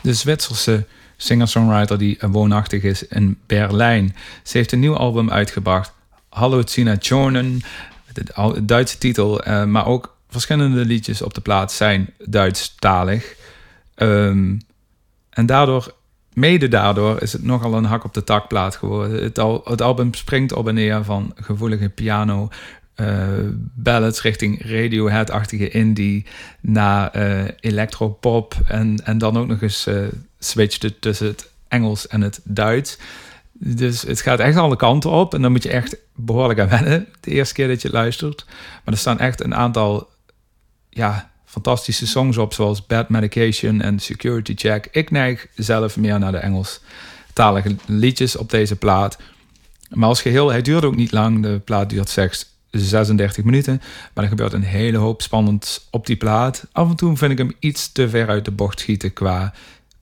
De 0.00 0.14
Zwitserse 0.14 0.86
singer-songwriter 1.16 1.98
die 1.98 2.18
woonachtig 2.20 2.82
is 2.82 3.06
in 3.06 3.38
Berlijn. 3.46 4.16
Ze 4.42 4.56
heeft 4.56 4.72
een 4.72 4.80
nieuw 4.80 4.96
album 4.96 5.30
uitgebracht 5.30 5.96
Hallucinationen, 6.28 7.60
de 8.12 8.64
Duitse 8.64 8.98
titel, 8.98 9.48
uh, 9.48 9.64
maar 9.64 9.86
ook 9.86 10.16
verschillende 10.28 10.84
liedjes 10.84 11.22
op 11.22 11.34
de 11.34 11.40
plaat 11.40 11.72
zijn 11.72 12.10
Duits-talig. 12.18 13.34
Um, 13.96 14.60
en 15.30 15.46
daardoor, 15.46 15.94
mede 16.32 16.68
daardoor, 16.68 17.22
is 17.22 17.32
het 17.32 17.42
nogal 17.44 17.74
een 17.74 17.84
hak 17.84 18.04
op 18.04 18.14
de 18.14 18.24
takplaat 18.24 18.76
geworden. 18.76 19.22
Het, 19.22 19.38
al, 19.38 19.60
het 19.64 19.82
album 19.82 20.14
springt 20.14 20.52
op 20.52 20.68
en 20.68 20.74
neer 20.74 21.04
van 21.04 21.32
gevoelige 21.34 21.88
piano, 21.88 22.48
uh, 22.96 23.28
ballads 23.74 24.22
richting 24.22 24.62
Radiohead-achtige 24.70 25.68
indie 25.68 26.26
naar 26.60 27.16
uh, 27.16 27.42
electropop 27.60 28.54
en, 28.66 29.04
en 29.04 29.18
dan 29.18 29.38
ook 29.38 29.46
nog 29.46 29.62
eens 29.62 29.86
uh, 29.86 30.06
switchte 30.38 30.98
tussen 30.98 31.26
het 31.26 31.50
Engels 31.68 32.06
en 32.06 32.20
het 32.20 32.40
Duits. 32.44 32.98
Dus 33.58 34.02
het 34.02 34.20
gaat 34.20 34.38
echt 34.38 34.56
alle 34.56 34.76
kanten 34.76 35.10
op. 35.10 35.34
En 35.34 35.42
dan 35.42 35.52
moet 35.52 35.62
je 35.62 35.70
echt 35.70 35.96
behoorlijk 36.14 36.60
aan 36.60 36.68
wennen. 36.68 37.08
De 37.20 37.30
eerste 37.30 37.54
keer 37.54 37.68
dat 37.68 37.82
je 37.82 37.90
luistert. 37.90 38.44
Maar 38.84 38.94
er 38.94 39.00
staan 39.00 39.18
echt 39.18 39.44
een 39.44 39.54
aantal 39.54 40.08
ja, 40.90 41.30
fantastische 41.44 42.06
songs 42.06 42.36
op. 42.36 42.54
Zoals 42.54 42.86
Bad 42.86 43.08
Medication 43.08 43.80
en 43.80 43.98
Security 43.98 44.52
Check. 44.56 44.88
Ik 44.90 45.10
neig 45.10 45.46
zelf 45.54 45.96
meer 45.96 46.18
naar 46.18 46.32
de 46.32 46.38
Engelstalige 46.38 47.76
liedjes 47.86 48.36
op 48.36 48.50
deze 48.50 48.76
plaat. 48.76 49.18
Maar 49.90 50.08
als 50.08 50.22
geheel, 50.22 50.50
hij 50.50 50.62
duurt 50.62 50.84
ook 50.84 50.96
niet 50.96 51.12
lang. 51.12 51.42
De 51.42 51.60
plaat 51.64 51.90
duurt 51.90 52.08
slechts 52.08 52.56
36 52.70 53.44
minuten. 53.44 53.80
Maar 54.14 54.24
er 54.24 54.30
gebeurt 54.30 54.52
een 54.52 54.62
hele 54.62 54.98
hoop 54.98 55.22
spannend 55.22 55.86
op 55.90 56.06
die 56.06 56.16
plaat. 56.16 56.66
Af 56.72 56.88
en 56.88 56.96
toe 56.96 57.16
vind 57.16 57.32
ik 57.32 57.38
hem 57.38 57.52
iets 57.58 57.92
te 57.92 58.08
ver 58.08 58.28
uit 58.28 58.44
de 58.44 58.50
bocht 58.50 58.80
schieten 58.80 59.12
qua 59.12 59.52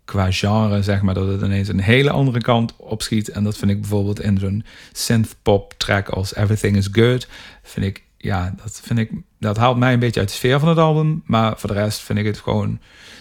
qua 0.06 0.32
genre, 0.32 0.82
zeg 0.82 1.02
maar, 1.02 1.14
dat 1.14 1.28
het 1.28 1.42
ineens 1.42 1.68
een 1.68 1.80
hele 1.80 2.10
andere 2.10 2.40
kant 2.40 2.74
opschiet. 2.76 3.28
En 3.28 3.44
dat 3.44 3.56
vind 3.56 3.70
ik 3.70 3.80
bijvoorbeeld 3.80 4.20
in 4.20 4.38
zo'n 4.38 4.64
synth-pop 4.92 5.74
track 5.76 6.08
als 6.08 6.34
Everything 6.34 6.76
is 6.76 6.88
Good. 6.92 7.28
Vind 7.62 7.86
ik, 7.86 8.02
ja, 8.16 8.54
dat 8.62 8.80
vind 8.82 8.98
ik, 8.98 9.10
dat 9.38 9.56
haalt 9.56 9.76
mij 9.76 9.92
een 9.92 9.98
beetje 9.98 10.20
uit 10.20 10.28
de 10.28 10.34
sfeer 10.34 10.58
van 10.58 10.68
het 10.68 10.78
album. 10.78 11.22
Maar 11.24 11.58
voor 11.58 11.68
de 11.68 11.74
rest 11.74 12.00
vind 12.00 12.18
ik 12.18 12.24
het 12.24 12.38
gewoon, 12.38 12.78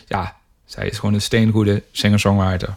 ja, 0.08 0.36
zij 0.66 0.88
is 0.88 1.00
gewoon 1.00 1.14
een 1.14 1.22
steengoede 1.22 1.84
singer-songwriter. 1.92 2.76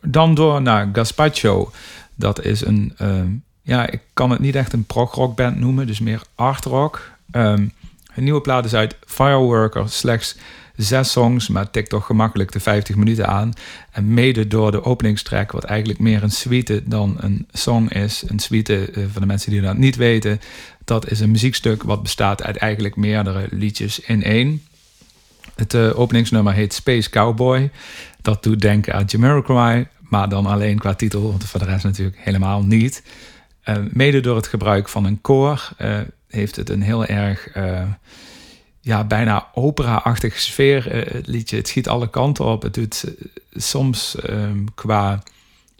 Dan 0.00 0.34
door 0.34 0.62
naar 0.62 0.88
Gaspacho. 0.92 1.72
Dat 2.14 2.44
is 2.44 2.64
een, 2.64 2.94
uh, 3.02 3.22
ja, 3.62 3.90
ik 3.90 4.00
kan 4.12 4.30
het 4.30 4.40
niet 4.40 4.54
echt 4.54 4.72
een 4.72 4.84
prog-rock 4.84 5.36
band 5.36 5.58
noemen, 5.58 5.86
dus 5.86 6.00
meer 6.00 6.22
art 6.34 6.64
rock. 6.64 7.10
Een 7.30 7.72
nieuwe 8.14 8.40
plaat 8.40 8.64
is 8.64 8.74
uit 8.74 8.96
Fireworker, 9.06 9.88
slechts 9.88 10.36
zes 10.82 11.10
songs, 11.10 11.48
maar 11.48 11.70
tikt 11.70 11.88
toch 11.88 12.06
gemakkelijk 12.06 12.52
de 12.52 12.60
50 12.60 12.96
minuten 12.96 13.26
aan. 13.26 13.52
En 13.90 14.14
mede 14.14 14.46
door 14.46 14.70
de 14.70 14.84
openingstrack, 14.84 15.52
wat 15.52 15.64
eigenlijk 15.64 15.98
meer 15.98 16.22
een 16.22 16.30
suite 16.30 16.82
dan 16.84 17.16
een 17.18 17.46
song 17.52 17.88
is. 17.88 18.22
Een 18.26 18.38
suite, 18.38 18.88
uh, 18.90 19.04
voor 19.12 19.20
de 19.20 19.26
mensen 19.26 19.50
die 19.50 19.60
dat 19.60 19.76
niet 19.76 19.96
weten, 19.96 20.40
dat 20.84 21.10
is 21.10 21.20
een 21.20 21.30
muziekstuk 21.30 21.82
wat 21.82 22.02
bestaat 22.02 22.42
uit 22.42 22.56
eigenlijk 22.56 22.96
meerdere 22.96 23.46
liedjes 23.50 24.00
in 24.00 24.22
één. 24.22 24.62
Het 25.54 25.74
uh, 25.74 25.98
openingsnummer 25.98 26.52
heet 26.52 26.72
Space 26.72 27.10
Cowboy. 27.10 27.70
Dat 28.22 28.42
doet 28.42 28.60
denken 28.60 28.94
aan 28.94 29.04
Jamiroquai, 29.04 29.86
maar 29.98 30.28
dan 30.28 30.46
alleen 30.46 30.78
qua 30.78 30.94
titel, 30.94 31.22
want 31.22 31.44
voor 31.44 31.60
de 31.60 31.66
rest 31.66 31.84
natuurlijk 31.84 32.18
helemaal 32.20 32.62
niet. 32.62 33.02
mede 33.90 34.20
door 34.20 34.36
het 34.36 34.46
gebruik 34.46 34.88
van 34.88 35.04
een 35.04 35.20
koor 35.20 35.68
heeft 36.28 36.56
het 36.56 36.70
een 36.70 36.82
heel 36.82 37.06
erg 37.06 37.48
ja, 38.90 39.04
bijna 39.04 39.48
opera-achtige 39.54 40.40
sfeer, 40.40 40.92
het 41.14 41.26
liedje. 41.26 41.56
Het 41.56 41.68
schiet 41.68 41.88
alle 41.88 42.10
kanten 42.10 42.44
op. 42.44 42.62
Het 42.62 42.74
doet 42.74 43.04
soms 43.54 44.16
ehm, 44.20 44.64
qua 44.74 45.22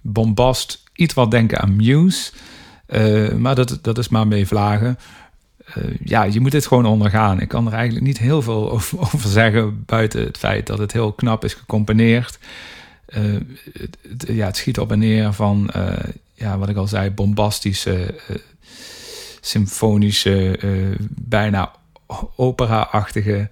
bombast 0.03 0.85
iets 0.95 1.15
wat 1.15 1.31
denken 1.31 1.61
aan 1.61 1.77
Muse. 1.77 2.33
maar 3.39 3.55
dat, 3.55 3.79
dat 3.83 3.99
is 3.99 4.09
maar 4.09 4.27
mee 4.27 4.47
vlagen. 4.47 4.99
Ja, 6.05 6.23
je 6.23 6.41
moet 6.41 6.53
dit 6.53 6.67
gewoon 6.67 6.87
ondergaan. 6.87 7.41
Ik 7.41 7.49
kan 7.49 7.67
er 7.67 7.73
eigenlijk 7.73 8.07
niet 8.07 8.19
heel 8.19 8.43
veel 8.43 8.71
over, 8.73 8.99
over 9.01 9.31
zeggen, 9.31 9.85
buiten 9.87 10.25
het 10.25 10.39
feit 10.39 10.67
dat 10.67 10.79
het 10.79 10.93
heel 10.93 11.13
knap 11.13 11.45
is 11.45 11.55
gecomponeerd. 11.55 12.39
Het, 13.07 14.27
ja, 14.27 14.47
het 14.47 14.57
schiet 14.57 14.79
op 14.79 14.93
en 14.93 14.99
neer 14.99 15.33
van, 15.33 15.71
ja, 16.35 16.59
wat 16.59 16.69
ik 16.69 16.77
al 16.77 16.87
zei, 16.87 17.11
bombastische, 17.11 18.15
symfonische, 19.41 20.59
bijna 21.09 21.79
opera-achtige 22.37 23.51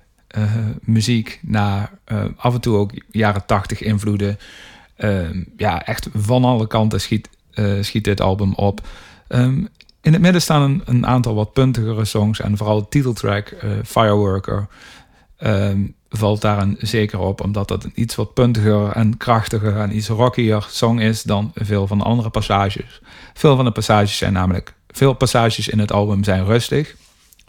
muziek 0.80 1.40
naar 1.42 1.90
af 2.36 2.54
en 2.54 2.60
toe 2.60 2.76
ook 2.76 2.90
jaren 3.10 3.46
tachtig 3.46 3.82
invloeden. 3.82 4.38
ja, 5.56 5.86
echt 5.86 6.08
van 6.14 6.44
alle 6.44 6.66
kanten 6.66 7.00
schiet, 7.00 7.28
schiet 7.80 8.04
dit 8.04 8.20
album 8.20 8.54
op. 8.54 8.80
Um, 9.28 9.68
in 10.00 10.12
het 10.12 10.22
midden 10.22 10.42
staan 10.42 10.62
een, 10.62 10.82
een, 10.84 11.06
aantal 11.06 11.34
wat 11.34 11.52
puntigere 11.52 12.04
songs. 12.04 12.40
En 12.40 12.56
vooral 12.56 12.80
de 12.80 12.88
titeltrack 12.88 13.56
Fireworker 13.84 14.68
ehm, 15.36 15.80
valt 16.08 16.40
daar 16.40 16.62
een 16.62 16.76
zeker 16.80 17.18
op. 17.18 17.44
Omdat 17.44 17.68
dat 17.68 17.84
een 17.84 17.92
iets 17.94 18.14
wat 18.14 18.34
puntiger 18.34 18.90
en 18.92 19.16
krachtiger 19.16 19.76
en 19.76 19.96
iets 19.96 20.08
rockier 20.08 20.66
song 20.68 20.98
is 20.98 21.22
dan 21.22 21.52
veel 21.54 21.86
van 21.86 21.98
de 21.98 22.04
andere 22.04 22.30
passages. 22.30 23.00
Veel 23.34 23.56
van 23.56 23.64
de 23.64 23.70
passages 23.70 24.16
zijn 24.16 24.32
namelijk... 24.32 24.76
Veel 24.88 25.12
passages 25.12 25.68
in 25.68 25.78
het 25.78 25.92
album 25.92 26.24
zijn 26.24 26.44
rustig. 26.44 26.96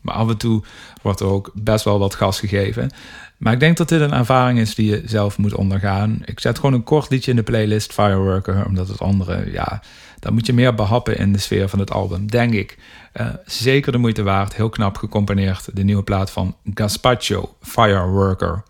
Maar 0.01 0.15
af 0.15 0.29
en 0.29 0.38
toe 0.38 0.63
wordt 1.01 1.20
er 1.20 1.27
ook 1.27 1.51
best 1.53 1.86
wel 1.86 2.00
wat 2.00 2.15
gas 2.15 2.39
gegeven. 2.39 2.91
Maar 3.39 3.53
ik 3.53 3.60
denk 3.60 3.77
dat 3.77 3.89
dit 3.89 4.01
een 4.01 4.13
ervaring 4.13 4.60
is 4.60 4.75
die 4.75 4.89
je 4.89 5.01
zelf 5.06 5.38
moet 5.38 5.53
ondergaan. 5.53 6.22
Ik 6.25 6.39
zet 6.39 6.56
gewoon 6.56 6.74
een 6.74 6.84
kort 6.84 7.10
liedje 7.10 7.32
in 7.32 7.38
de 7.38 7.44
playlist, 7.44 7.94
Fireworker, 7.94 8.65
omdat 8.65 8.88
het 8.88 9.00
andere, 9.00 9.51
ja, 9.51 9.82
dan 10.20 10.34
moet 10.34 10.46
je 10.46 10.53
meer 10.53 10.75
behappen 10.75 11.18
in 11.18 11.34
de 11.34 11.39
sfeer 11.39 11.70
van 11.70 11.79
het 11.79 11.91
album, 11.91 12.29
denk 12.29 12.53
ik. 12.53 12.77
Uh, 13.13 13.27
zeker 13.46 13.91
de 13.91 13.98
moeite 13.98 14.24
waard, 14.24 14.56
heel 14.56 14.70
knap 14.70 14.98
gecomponeerd, 14.98 15.75
de 15.75 15.84
nieuwe 15.84 16.03
plaat 16.03 16.32
van 16.32 16.56
Gaspacho, 16.74 17.56
Fireworker. 17.62 18.63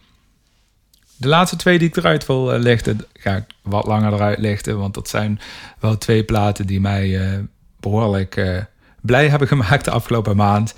De 1.15 1.27
laatste 1.27 1.55
twee 1.55 1.79
die 1.79 1.87
ik 1.87 1.95
eruit 1.95 2.25
wil 2.25 2.53
uh, 2.53 2.59
lichten, 2.59 3.05
ga 3.13 3.35
ik 3.35 3.45
wat 3.61 3.85
langer 3.85 4.13
eruit 4.13 4.39
lichten, 4.39 4.77
want 4.77 4.93
dat 4.93 5.09
zijn 5.09 5.39
wel 5.79 5.97
twee 5.97 6.23
platen 6.23 6.67
die 6.67 6.81
mij 6.81 7.07
uh, 7.07 7.39
behoorlijk 7.79 8.65
blij 9.01 9.29
hebben 9.29 9.47
gemaakt 9.57 9.85
de 9.85 9.91
afgelopen 9.91 10.35
maand. 10.35 10.73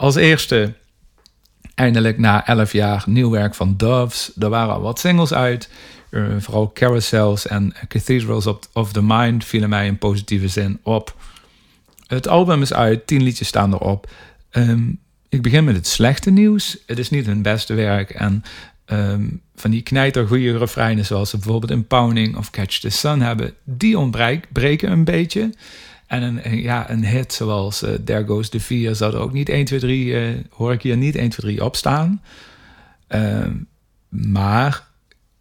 Als 0.00 0.14
eerste 0.14 0.72
eindelijk 1.74 2.18
na 2.18 2.46
11 2.46 2.72
jaar 2.72 3.02
nieuw 3.06 3.30
werk 3.30 3.54
van 3.54 3.76
Doves. 3.76 4.32
Er 4.38 4.48
waren 4.48 4.74
al 4.74 4.80
wat 4.80 4.98
singles 4.98 5.32
uit. 5.32 5.70
Uh, 6.10 6.34
vooral 6.38 6.72
Carousels 6.72 7.46
en 7.46 7.74
Cathedrals 7.88 8.46
of, 8.72 8.92
the 8.92 9.02
Mind 9.02 9.44
vielen 9.44 9.68
mij 9.68 9.86
in 9.86 9.98
positieve 9.98 10.48
zin 10.48 10.78
op. 10.82 11.16
Het 12.06 12.28
album 12.28 12.62
is 12.62 12.72
uit, 12.72 13.06
10 13.06 13.22
liedjes 13.22 13.48
staan 13.48 13.72
erop. 13.72 14.10
Um, 14.52 14.98
ik 15.28 15.42
begin 15.42 15.64
met 15.64 15.76
het 15.76 15.86
slechte 15.86 16.30
nieuws. 16.30 16.76
Het 16.86 16.98
is 16.98 17.10
niet 17.10 17.26
hun 17.26 17.42
beste 17.42 17.74
werk. 17.74 18.10
En 18.10 18.44
um, 18.86 19.40
van 19.54 19.70
die 19.70 19.82
knijtergoeie 19.82 20.58
refreinen 20.58 21.04
zoals 21.04 21.30
ze 21.30 21.36
bijvoorbeeld 21.36 21.72
in 21.72 21.86
Pounding 21.86 22.36
of 22.36 22.50
Catch 22.50 22.78
the 22.78 22.90
Sun 22.90 23.20
hebben, 23.20 23.54
die 23.64 23.98
ontbreken 23.98 24.90
een 24.90 25.04
beetje. 25.04 25.50
En 26.10 26.22
een, 26.22 26.62
ja, 26.62 26.90
een 26.90 27.04
hit 27.04 27.32
zoals 27.32 27.82
uh, 27.82 27.90
There 28.04 28.26
Goes 28.26 28.48
the 28.48 28.60
Fear 28.60 28.94
zou 28.94 29.14
er 29.14 29.20
ook 29.20 29.32
niet 29.32 29.48
1, 29.48 29.64
2, 29.64 29.78
3, 29.78 30.06
uh, 30.06 30.44
hoor 30.50 30.72
ik 30.72 30.82
hier 30.82 30.96
niet 30.96 31.16
1, 31.16 31.28
2, 31.28 31.46
3 31.46 31.64
op 31.64 31.76
staan. 31.76 32.22
Uh, 33.08 33.46
maar 34.08 34.86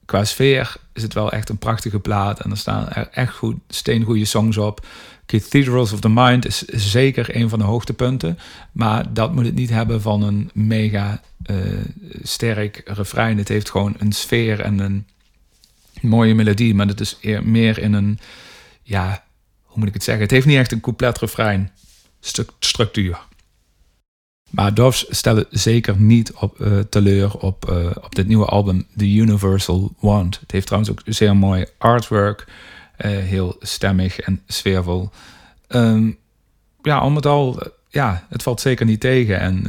qua 0.06 0.24
sfeer 0.24 0.76
is 0.94 1.04
het 1.04 1.14
wel 1.14 1.32
echt 1.32 1.50
een 1.50 1.58
prachtige 1.58 2.00
plaat. 2.00 2.40
En 2.40 2.52
er 2.52 2.58
staan 2.58 2.90
er 2.90 3.08
echt 3.12 3.34
goed, 3.34 3.56
steengoede 3.68 4.26
songs 4.26 4.58
op. 4.58 4.86
Cathedrals 5.26 5.92
of 5.92 6.00
the 6.00 6.10
Mind 6.10 6.46
is 6.46 6.66
zeker 6.66 7.36
een 7.36 7.50
van 7.50 7.60
de 7.60 7.66
hoogtepunten. 7.66 8.40
Maar 8.72 9.14
dat 9.14 9.34
moet 9.34 9.46
het 9.46 9.56
niet 9.56 9.70
hebben 9.70 10.02
van 10.02 10.24
een 10.24 10.50
mega 10.54 11.22
uh, 11.46 11.58
sterk 12.22 12.82
refrein. 12.86 13.38
Het 13.38 13.48
heeft 13.48 13.70
gewoon 13.70 13.96
een 13.98 14.12
sfeer 14.12 14.60
en 14.60 14.80
een 14.80 15.08
mooie 16.02 16.36
melodie. 16.36 16.76
Maar 16.76 16.88
het 16.88 17.00
is 17.00 17.18
eer, 17.22 17.48
meer 17.48 17.80
in 17.80 17.94
een 17.94 18.20
ja, 18.84 19.24
moet 19.80 19.88
ik 19.88 19.94
het 19.94 20.04
zeggen? 20.04 20.24
Het 20.24 20.32
heeft 20.32 20.46
niet 20.46 20.58
echt 20.58 20.72
een 20.72 20.82
couplet-refrein 20.82 21.72
structuur. 22.60 23.20
Maar 24.50 24.74
Doves 24.74 25.06
stellen 25.10 25.46
zeker 25.50 25.96
niet 25.98 26.34
op, 26.34 26.60
uh, 26.60 26.80
teleur 26.80 27.38
op, 27.38 27.70
uh, 27.70 27.92
op 28.02 28.16
dit 28.16 28.28
nieuwe 28.28 28.46
album 28.46 28.88
The 28.98 29.14
Universal 29.14 29.94
Want. 30.00 30.40
Het 30.40 30.52
heeft 30.52 30.66
trouwens 30.66 30.92
ook 30.92 31.02
zeer 31.06 31.36
mooi 31.36 31.66
artwork. 31.78 32.48
Uh, 32.98 33.12
heel 33.18 33.56
stemmig 33.60 34.20
en 34.20 34.42
sfeervol. 34.48 35.10
Um, 35.68 36.18
ja, 36.82 36.98
al 36.98 37.10
met 37.10 37.26
al, 37.26 37.64
ja, 37.90 38.26
het 38.30 38.44
valt 38.44 38.62
zeker 38.62 38.86
niet 38.86 39.00
tegen. 39.00 39.40
En 39.40 39.64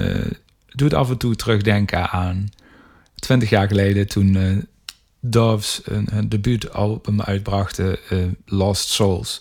doet 0.69 0.95
af 0.95 1.11
en 1.11 1.17
toe 1.17 1.37
terugdenken 1.37 2.11
aan 2.11 2.49
20 3.14 3.50
jaar 3.50 3.69
geleden 3.69 4.09
toen 4.09 4.69
Doves 5.21 5.81
een, 5.85 6.09
een 6.11 6.29
debuutalbum 6.29 7.21
uitbrachten, 7.21 7.99
Lost 8.45 8.88
Souls 8.88 9.38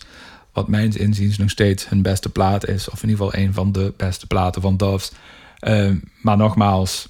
wat 0.52 0.68
mijns 0.68 0.96
inziens 0.96 1.38
nog 1.38 1.50
steeds 1.50 1.88
hun 1.88 2.02
beste 2.02 2.28
plaat 2.28 2.68
is. 2.68 2.88
Of 2.88 3.02
in 3.02 3.08
ieder 3.08 3.24
geval 3.24 3.40
een 3.40 3.54
van 3.54 3.72
de 3.72 3.92
beste 3.96 4.26
platen 4.26 4.62
van 4.62 4.76
Doves. 4.76 5.12
Uh, 5.60 5.92
maar 6.22 6.36
nogmaals, 6.36 7.08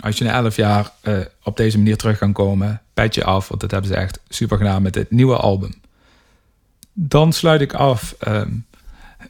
als 0.00 0.18
je 0.18 0.24
na 0.24 0.32
11 0.32 0.56
jaar 0.56 0.90
uh, 1.02 1.18
op 1.42 1.56
deze 1.56 1.78
manier 1.78 1.96
terug 1.96 2.18
kan 2.18 2.32
komen, 2.32 2.80
pet 2.94 3.14
je 3.14 3.24
af. 3.24 3.48
Want 3.48 3.60
dat 3.60 3.70
hebben 3.70 3.90
ze 3.90 3.96
echt 3.96 4.20
super 4.28 4.56
gedaan 4.56 4.82
met 4.82 4.94
dit 4.94 5.10
nieuwe 5.10 5.36
album. 5.36 5.74
Dan 6.92 7.32
sluit 7.32 7.60
ik 7.60 7.72
af 7.72 8.14
uh, 8.28 8.42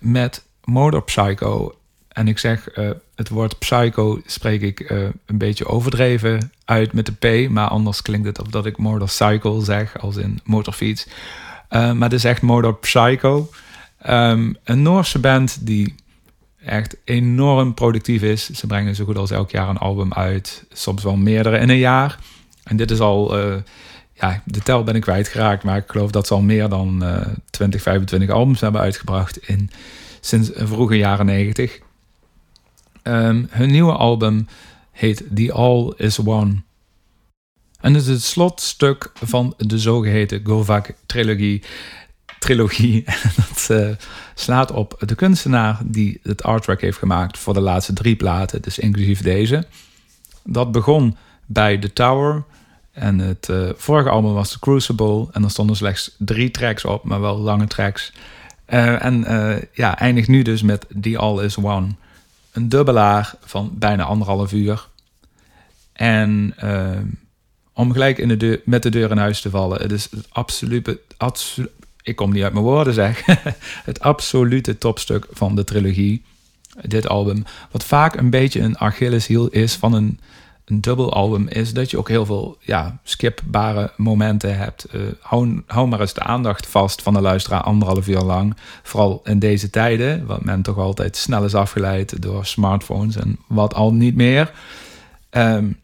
met 0.01 0.45
Motor 0.65 1.03
Psycho. 1.03 1.75
En 2.09 2.29
ik 2.29 2.39
zeg, 2.39 2.77
uh, 2.79 2.91
het 3.15 3.29
woord 3.29 3.59
psycho 3.59 4.21
spreek 4.27 4.63
ik 4.63 4.91
een 5.27 5.39
beetje 5.39 5.67
overdreven 5.67 6.53
uit 6.65 6.93
met 6.93 7.07
de 7.07 7.47
P. 7.47 7.51
Maar 7.51 7.69
anders 7.69 8.03
klinkt 8.03 8.27
het 8.27 8.41
of 8.41 8.47
dat 8.47 8.67
ik 8.67 8.79
motorcycle 8.79 9.65
zeg, 9.65 9.99
als 9.99 10.17
in 10.17 10.41
motorfiets. 10.45 11.07
Uh, 11.73 11.93
maar 11.93 12.09
het 12.09 12.19
is 12.19 12.25
echt 12.25 12.43
Motor 12.43 12.75
Psycho. 12.75 13.49
Um, 14.09 14.57
een 14.65 14.83
Noorse 14.83 15.19
band 15.19 15.67
die 15.67 15.95
echt 16.65 16.97
enorm 17.05 17.75
productief 17.75 18.23
is. 18.23 18.51
Ze 18.51 18.67
brengen 18.67 18.95
zo 18.95 19.05
goed 19.05 19.17
als 19.17 19.31
elk 19.31 19.51
jaar 19.51 19.69
een 19.69 19.79
album 19.79 20.13
uit. 20.13 20.65
Soms 20.73 21.03
wel 21.03 21.17
meerdere 21.17 21.59
in 21.59 21.69
een 21.69 21.79
jaar. 21.79 22.19
En 22.63 22.77
dit 22.77 22.91
is 22.91 23.01
al... 23.01 23.39
Uh, 23.39 23.55
ja, 24.13 24.43
de 24.45 24.61
tel 24.61 24.85
ben 24.85 24.95
ik 24.95 25.01
kwijtgeraakt. 25.01 25.65
Maar 25.65 25.77
ik 25.77 25.85
geloof 25.87 26.11
dat 26.11 26.27
ze 26.27 26.35
al 26.35 26.41
meer 26.41 26.69
dan 26.69 26.99
uh, 27.03 27.27
20, 27.51 27.83
25 27.83 28.31
albums 28.31 28.61
hebben 28.61 28.81
uitgebracht... 28.81 29.37
In, 29.37 29.71
sinds 30.21 30.51
vroege 30.55 30.97
jaren 30.97 31.27
90. 31.27 31.79
Um, 31.79 31.83
ehm, 33.03 33.45
hun 33.49 33.71
nieuwe 33.71 33.93
album 33.93 34.47
heet 34.91 35.25
The 35.35 35.53
All 35.53 35.93
Is 35.97 36.19
One... 36.19 36.63
En 37.83 37.95
het 37.95 38.03
is 38.03 38.09
het 38.09 38.23
slotstuk 38.23 39.11
van 39.15 39.55
de 39.57 39.79
zogeheten 39.79 40.41
Govak-trilogie. 40.45 41.63
Trilogie. 42.39 43.05
dat 43.37 43.69
uh, 43.71 43.89
slaat 44.35 44.71
op 44.71 45.03
de 45.07 45.15
kunstenaar 45.15 45.81
die 45.85 46.21
het 46.23 46.43
artwork 46.43 46.81
heeft 46.81 46.99
gemaakt 46.99 47.39
voor 47.39 47.55
de 47.55 47.61
laatste 47.61 47.93
drie 47.93 48.17
platen, 48.17 48.63
dus 48.63 48.79
inclusief 48.79 49.23
deze. 49.23 49.67
Dat 50.45 50.73
begon 50.73 51.17
bij 51.47 51.79
The 51.79 51.93
Tower. 51.93 52.43
En 52.93 53.19
het 53.19 53.49
uh, 53.51 53.71
vorige 53.77 54.09
album 54.09 54.33
was 54.33 54.51
The 54.51 54.59
Crucible. 54.59 55.27
En 55.33 55.45
er 55.45 55.51
stonden 55.51 55.77
slechts 55.77 56.15
drie 56.19 56.51
tracks 56.51 56.85
op, 56.85 57.05
maar 57.05 57.21
wel 57.21 57.39
lange 57.39 57.67
tracks. 57.67 58.13
Uh, 58.69 59.05
en 59.05 59.25
ja, 59.73 59.99
eindigt 59.99 60.29
nu 60.29 60.43
dus 60.43 60.63
met 60.63 60.87
The 61.01 61.19
All 61.19 61.45
Is 61.45 61.57
One. 61.57 61.89
Een 62.53 62.69
dubbelaar 62.69 63.35
van 63.45 63.71
bijna 63.75 64.05
anderhalf 64.05 64.53
uur. 64.53 64.89
En 65.93 66.53
ehm, 66.57 67.05
om 67.73 67.93
gelijk 67.93 68.19
in 68.19 68.29
de 68.29 68.37
deur, 68.37 68.61
met 68.65 68.83
de 68.83 68.91
deur 68.91 69.11
in 69.11 69.17
huis 69.17 69.41
te 69.41 69.51
vallen. 69.51 69.83
Het 69.83 69.93
is 69.93 70.09
het 70.11 70.27
absolute, 70.29 71.01
absolu, 71.17 71.69
ik 72.03 72.17
kom 72.17 72.33
niet 72.33 72.43
uit 72.43 72.53
mijn 72.53 72.65
woorden 72.65 72.95
zeg, 72.95 73.25
het 73.91 74.01
absolute 74.01 74.79
topstuk 74.79 75.27
van 75.31 75.55
de 75.55 75.65
trilogie, 75.65 76.23
dit 76.81 77.09
album. 77.09 77.45
Wat 77.71 77.85
vaak 77.85 78.17
een 78.17 78.31
beetje 78.31 78.61
een 78.61 78.79
Achilleshiel 78.79 79.49
is 79.49 79.75
van 79.75 79.93
een, 79.93 80.21
een 80.65 80.81
dubbel 80.81 81.13
album, 81.13 81.49
is 81.49 81.73
dat 81.73 81.91
je 81.91 81.99
ook 81.99 82.09
heel 82.09 82.27
veel 82.27 82.57
ja, 82.61 82.99
skipbare 83.03 83.93
momenten 83.97 84.59
hebt. 84.59 84.87
Hou, 85.21 85.63
hou 85.67 85.89
maar 85.89 86.01
eens 86.01 86.15
de 86.15 86.23
aandacht 86.23 86.67
vast 86.67 87.03
van 87.03 87.15
de 87.15 87.21
luisteraar 87.21 87.63
anderhalf 87.63 88.09
uur 88.09 88.21
lang. 88.21 88.57
Vooral 88.83 89.21
in 89.25 89.39
deze 89.39 89.71
tijden, 89.71 90.27
wat 90.27 90.45
men 90.45 90.63
toch 90.63 90.79
altijd 90.79 91.17
snel 91.17 91.45
is 91.45 91.55
afgeleid 91.55 92.23
door 92.23 92.47
smartphones 92.47 93.17
en 93.17 93.39
wat 93.47 93.75
al 93.75 93.93
niet 93.93 94.17
meer. 94.17 94.53
Um, 95.31 95.81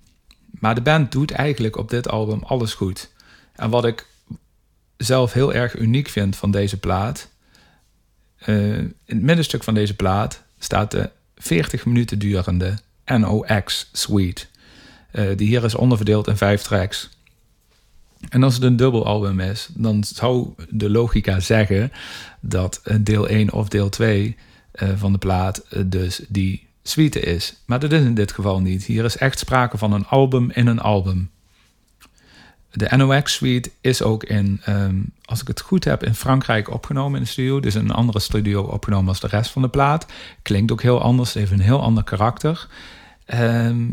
maar 0.60 0.74
de 0.74 0.80
band 0.80 1.12
doet 1.12 1.30
eigenlijk 1.30 1.76
op 1.76 1.90
dit 1.90 2.08
album 2.08 2.42
alles 2.42 2.74
goed. 2.74 3.10
En 3.54 3.70
wat 3.70 3.84
ik 3.84 4.06
zelf 4.96 5.32
heel 5.32 5.54
erg 5.54 5.76
uniek 5.76 6.08
vind 6.08 6.36
van 6.36 6.50
deze 6.50 6.78
plaat, 6.78 7.28
in 8.44 8.94
het 9.04 9.22
middenstuk 9.22 9.64
van 9.64 9.74
deze 9.74 9.96
plaat 9.96 10.42
staat 10.58 10.90
de 10.90 11.10
40 11.36 11.86
minuten 11.86 12.18
durende 12.18 12.78
NOX 13.04 13.88
Suite. 13.92 14.46
die 15.12 15.46
hier 15.48 15.64
is 15.64 15.74
onderverdeeld 15.74 16.26
in 16.26 16.36
vijf 16.36 16.62
tracks. 16.62 17.08
En 18.28 18.42
als 18.42 18.54
het 18.54 18.62
een 18.62 18.76
dubbelalbum 18.76 19.40
is, 19.40 19.68
dan 19.74 20.04
zou 20.04 20.54
de 20.68 20.90
logica 20.90 21.40
zeggen 21.40 21.92
dat 22.40 22.82
deel 23.00 23.28
1 23.28 23.52
of 23.52 23.68
deel 23.68 23.88
2 23.88 24.36
van 24.72 25.12
de 25.12 25.18
plaat 25.18 25.64
dus 25.86 26.20
die 26.28 26.67
suite 26.90 27.20
is. 27.20 27.54
Maar 27.66 27.78
dat 27.80 27.92
is 27.92 28.02
in 28.04 28.14
dit 28.14 28.32
geval 28.32 28.60
niet. 28.60 28.84
Hier 28.84 29.04
is 29.04 29.16
echt 29.16 29.38
sprake 29.38 29.78
van 29.78 29.92
een 29.92 30.06
album 30.06 30.50
in 30.50 30.66
een 30.66 30.80
album. 30.80 31.30
De 32.70 32.96
NOX 32.96 33.32
Suite 33.32 33.70
is 33.80 34.02
ook 34.02 34.24
in, 34.24 34.60
ehm, 34.64 34.96
als 35.24 35.40
ik 35.40 35.46
het 35.48 35.60
goed 35.60 35.84
heb, 35.84 36.02
in 36.02 36.14
Frankrijk 36.14 36.70
opgenomen 36.70 37.18
in 37.18 37.24
de 37.24 37.30
studio. 37.30 37.60
Dus 37.60 37.74
in 37.74 37.80
een 37.80 37.90
andere 37.90 38.20
studio 38.20 38.62
opgenomen 38.62 39.08
als 39.08 39.20
de 39.20 39.26
rest 39.26 39.50
van 39.50 39.62
de 39.62 39.68
plaat. 39.68 40.06
Klinkt 40.42 40.72
ook 40.72 40.82
heel 40.82 41.00
anders, 41.00 41.34
heeft 41.34 41.50
een 41.50 41.60
heel 41.60 41.82
ander 41.82 42.04
karakter. 42.04 42.68
Ehm, 43.24 43.86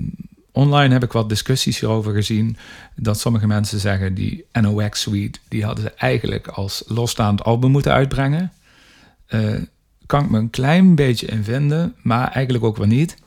online 0.52 0.94
heb 0.94 1.04
ik 1.04 1.12
wat 1.12 1.30
discussies 1.30 1.80
hierover 1.80 2.14
gezien. 2.14 2.58
Dat 2.96 3.20
sommige 3.20 3.48
mensen 3.48 3.80
zeggen 3.80 4.14
die 4.14 4.46
NOX 4.52 5.02
Suite, 5.02 5.40
die 5.48 5.66
hadden 5.66 5.84
ze 5.84 5.92
eigenlijk 5.92 6.48
als 6.48 6.84
losstaand 6.88 7.44
album 7.44 7.72
moeten 7.72 7.92
uitbrengen. 7.92 8.52
Uh, 9.30 9.62
kan 10.06 10.24
ik 10.24 10.30
me 10.30 10.38
een 10.38 10.50
klein 10.50 10.96
beetje 10.96 11.28
in 11.28 11.44
vinden, 11.44 11.96
maar 12.02 12.32
eigenlijk 12.32 12.66
ook 12.66 12.78
weer 12.78 12.88
niet. 12.88 13.18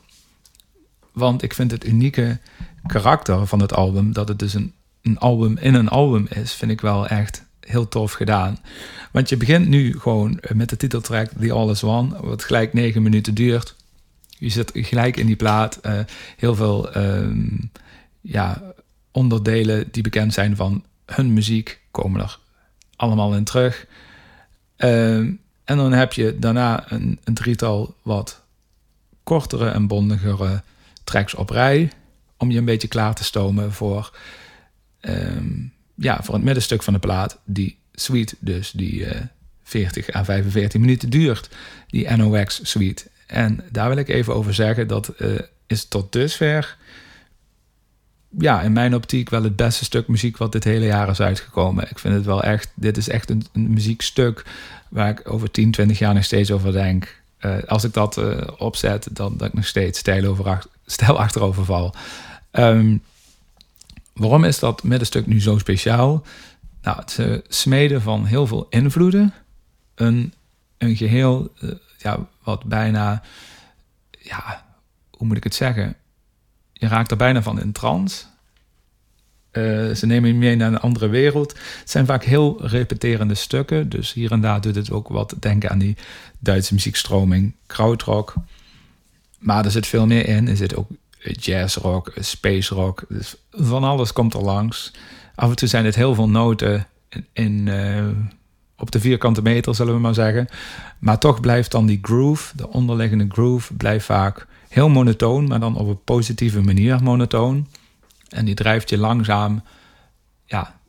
Want 1.11 1.41
ik 1.41 1.53
vind 1.53 1.71
het 1.71 1.85
unieke 1.85 2.39
karakter 2.87 3.47
van 3.47 3.59
het 3.59 3.73
album, 3.73 4.13
dat 4.13 4.27
het 4.27 4.39
dus 4.39 4.53
een, 4.53 4.73
een 5.01 5.17
album 5.17 5.57
in 5.57 5.73
een 5.73 5.89
album 5.89 6.27
is, 6.29 6.53
vind 6.53 6.71
ik 6.71 6.81
wel 6.81 7.07
echt 7.07 7.47
heel 7.59 7.87
tof 7.87 8.11
gedaan. 8.11 8.59
Want 9.11 9.29
je 9.29 9.37
begint 9.37 9.67
nu 9.67 9.99
gewoon 9.99 10.39
met 10.53 10.69
de 10.69 10.77
titeltrack 10.77 11.29
The 11.39 11.51
All 11.51 11.69
Is 11.69 11.83
One, 11.83 12.21
wat 12.21 12.43
gelijk 12.43 12.73
negen 12.73 13.01
minuten 13.01 13.33
duurt. 13.33 13.75
Je 14.27 14.49
zit 14.49 14.71
gelijk 14.73 15.17
in 15.17 15.25
die 15.25 15.35
plaat. 15.35 15.79
Uh, 15.85 15.99
heel 16.37 16.55
veel 16.55 16.91
ehm, 16.91 17.47
ja, 18.21 18.61
onderdelen 19.11 19.87
die 19.91 20.03
bekend 20.03 20.33
zijn 20.33 20.55
van 20.55 20.83
hun 21.05 21.33
muziek 21.33 21.81
komen 21.91 22.21
er 22.21 22.39
allemaal 22.95 23.35
in 23.35 23.43
terug. 23.43 23.87
Uh, 24.77 25.31
en 25.69 25.77
dan 25.77 25.91
heb 25.91 26.13
je 26.13 26.39
daarna 26.39 26.91
een, 26.91 27.19
een 27.23 27.33
drietal 27.33 27.95
wat 28.01 28.41
kortere 29.23 29.69
en 29.69 29.87
bondigere 29.87 30.61
tracks 31.03 31.35
op 31.35 31.49
rij. 31.49 31.91
Om 32.37 32.51
je 32.51 32.57
een 32.57 32.65
beetje 32.65 32.87
klaar 32.87 33.15
te 33.15 33.23
stomen 33.23 33.73
voor, 33.73 34.17
ehm, 34.99 35.53
ja, 35.95 36.23
voor 36.23 36.33
het 36.33 36.43
middenstuk 36.43 36.83
van 36.83 36.93
de 36.93 36.99
plaat. 36.99 37.39
Die 37.43 37.77
suite 37.91 38.35
dus, 38.39 38.71
die 38.71 38.99
uh, 38.99 39.21
40 39.63 40.15
à 40.15 40.23
45 40.23 40.79
minuten 40.79 41.09
duurt. 41.09 41.49
Die 41.87 42.15
NOX 42.15 42.59
suite. 42.63 43.05
En 43.27 43.63
daar 43.71 43.89
wil 43.89 43.97
ik 43.97 44.07
even 44.07 44.35
over 44.35 44.53
zeggen. 44.53 44.87
Dat 44.87 45.13
uh, 45.17 45.39
is 45.67 45.85
tot 45.85 46.11
dusver 46.11 46.77
ja, 48.37 48.61
in 48.61 48.73
mijn 48.73 48.95
optiek 48.95 49.29
wel 49.29 49.43
het 49.43 49.55
beste 49.55 49.83
stuk 49.83 50.07
muziek 50.07 50.37
wat 50.37 50.51
dit 50.51 50.63
hele 50.63 50.85
jaar 50.85 51.09
is 51.09 51.21
uitgekomen. 51.21 51.89
Ik 51.89 51.99
vind 51.99 52.13
het 52.13 52.25
wel 52.25 52.43
echt, 52.43 52.71
dit 52.75 52.97
is 52.97 53.09
echt 53.09 53.29
een 53.29 53.43
muziekstuk 53.53 54.45
waar 54.89 55.09
ik 55.09 55.31
over 55.31 55.51
10, 55.51 55.71
20 55.71 55.99
jaar 55.99 56.13
nog 56.13 56.23
steeds 56.23 56.51
over 56.51 56.71
denk. 56.71 57.21
Uh, 57.39 57.63
als 57.67 57.83
ik 57.83 57.93
dat 57.93 58.17
uh, 58.17 58.41
opzet, 58.57 59.07
dan 59.11 59.37
dat 59.37 59.47
ik 59.47 59.53
nog 59.53 59.65
steeds 59.65 59.99
stijl, 59.99 60.25
over, 60.25 60.65
stijl 60.85 61.19
achterover. 61.19 61.91
Um, 62.51 63.03
waarom 64.13 64.43
is 64.43 64.59
dat 64.59 64.83
middenstuk 64.83 65.25
nu 65.25 65.41
zo 65.41 65.57
speciaal? 65.57 66.25
Nou, 66.81 66.97
het 66.99 67.17
uh, 67.19 67.37
smeden 67.47 68.01
van 68.01 68.25
heel 68.25 68.47
veel 68.47 68.67
invloeden. 68.69 69.33
Een, 69.95 70.33
een 70.77 70.95
geheel 70.95 71.53
ja, 71.97 72.27
wat 72.43 72.63
bijna, 72.63 73.21
ja, 74.19 74.65
hoe 75.09 75.27
moet 75.27 75.37
ik 75.37 75.43
het 75.43 75.55
zeggen? 75.55 75.95
Je 76.73 76.87
raakt 76.87 77.11
er 77.11 77.17
bijna 77.17 77.41
van 77.41 77.61
in 77.61 77.71
trance. 77.71 78.25
Uh, 79.59 79.95
ze 79.95 80.05
nemen 80.05 80.29
je 80.29 80.35
mee 80.35 80.55
naar 80.55 80.67
een 80.67 80.79
andere 80.79 81.07
wereld. 81.07 81.51
Het 81.79 81.89
zijn 81.89 82.05
vaak 82.05 82.23
heel 82.23 82.67
repeterende 82.67 83.35
stukken. 83.35 83.89
Dus 83.89 84.13
hier 84.13 84.31
en 84.31 84.41
daar 84.41 84.61
doet 84.61 84.75
het 84.75 84.91
ook 84.91 85.07
wat 85.07 85.35
denken 85.39 85.69
aan 85.69 85.79
die 85.79 85.97
Duitse 86.39 86.73
muziekstroming, 86.73 87.53
krautrock. 87.65 88.33
Maar 89.39 89.65
er 89.65 89.71
zit 89.71 89.87
veel 89.87 90.05
meer 90.05 90.27
in. 90.27 90.47
Er 90.47 90.57
zit 90.57 90.75
ook 90.75 90.89
jazzrock, 91.39 92.13
space 92.19 92.75
rock. 92.75 93.05
Dus 93.09 93.35
van 93.51 93.83
alles 93.83 94.13
komt 94.13 94.33
er 94.33 94.41
langs. 94.41 94.91
Af 95.35 95.49
en 95.49 95.55
toe 95.55 95.67
zijn 95.67 95.85
het 95.85 95.95
heel 95.95 96.15
veel 96.15 96.29
noten 96.29 96.87
in, 97.33 97.69
op 98.77 98.91
de 98.91 98.99
vierkante 98.99 99.41
meter, 99.41 99.75
zullen 99.75 99.93
we 99.93 99.99
maar 99.99 100.13
zeggen. 100.13 100.47
Maar 100.99 101.19
toch 101.19 101.39
blijft 101.39 101.71
dan 101.71 101.85
die 101.85 101.99
groove, 102.01 102.57
de 102.57 102.69
onderliggende 102.69 103.25
groove, 103.29 103.73
blijft 103.73 104.05
vaak 104.05 104.47
heel 104.69 104.89
monotoon, 104.89 105.47
maar 105.47 105.59
dan 105.59 105.75
op 105.75 105.87
een 105.87 106.03
positieve 106.03 106.61
manier 106.61 107.03
monotoon. 107.03 107.67
En 108.29 108.45
die 108.45 108.55
drijft 108.55 108.89
je 108.89 108.97
langzaam, 108.97 109.63
ja, 110.45 110.79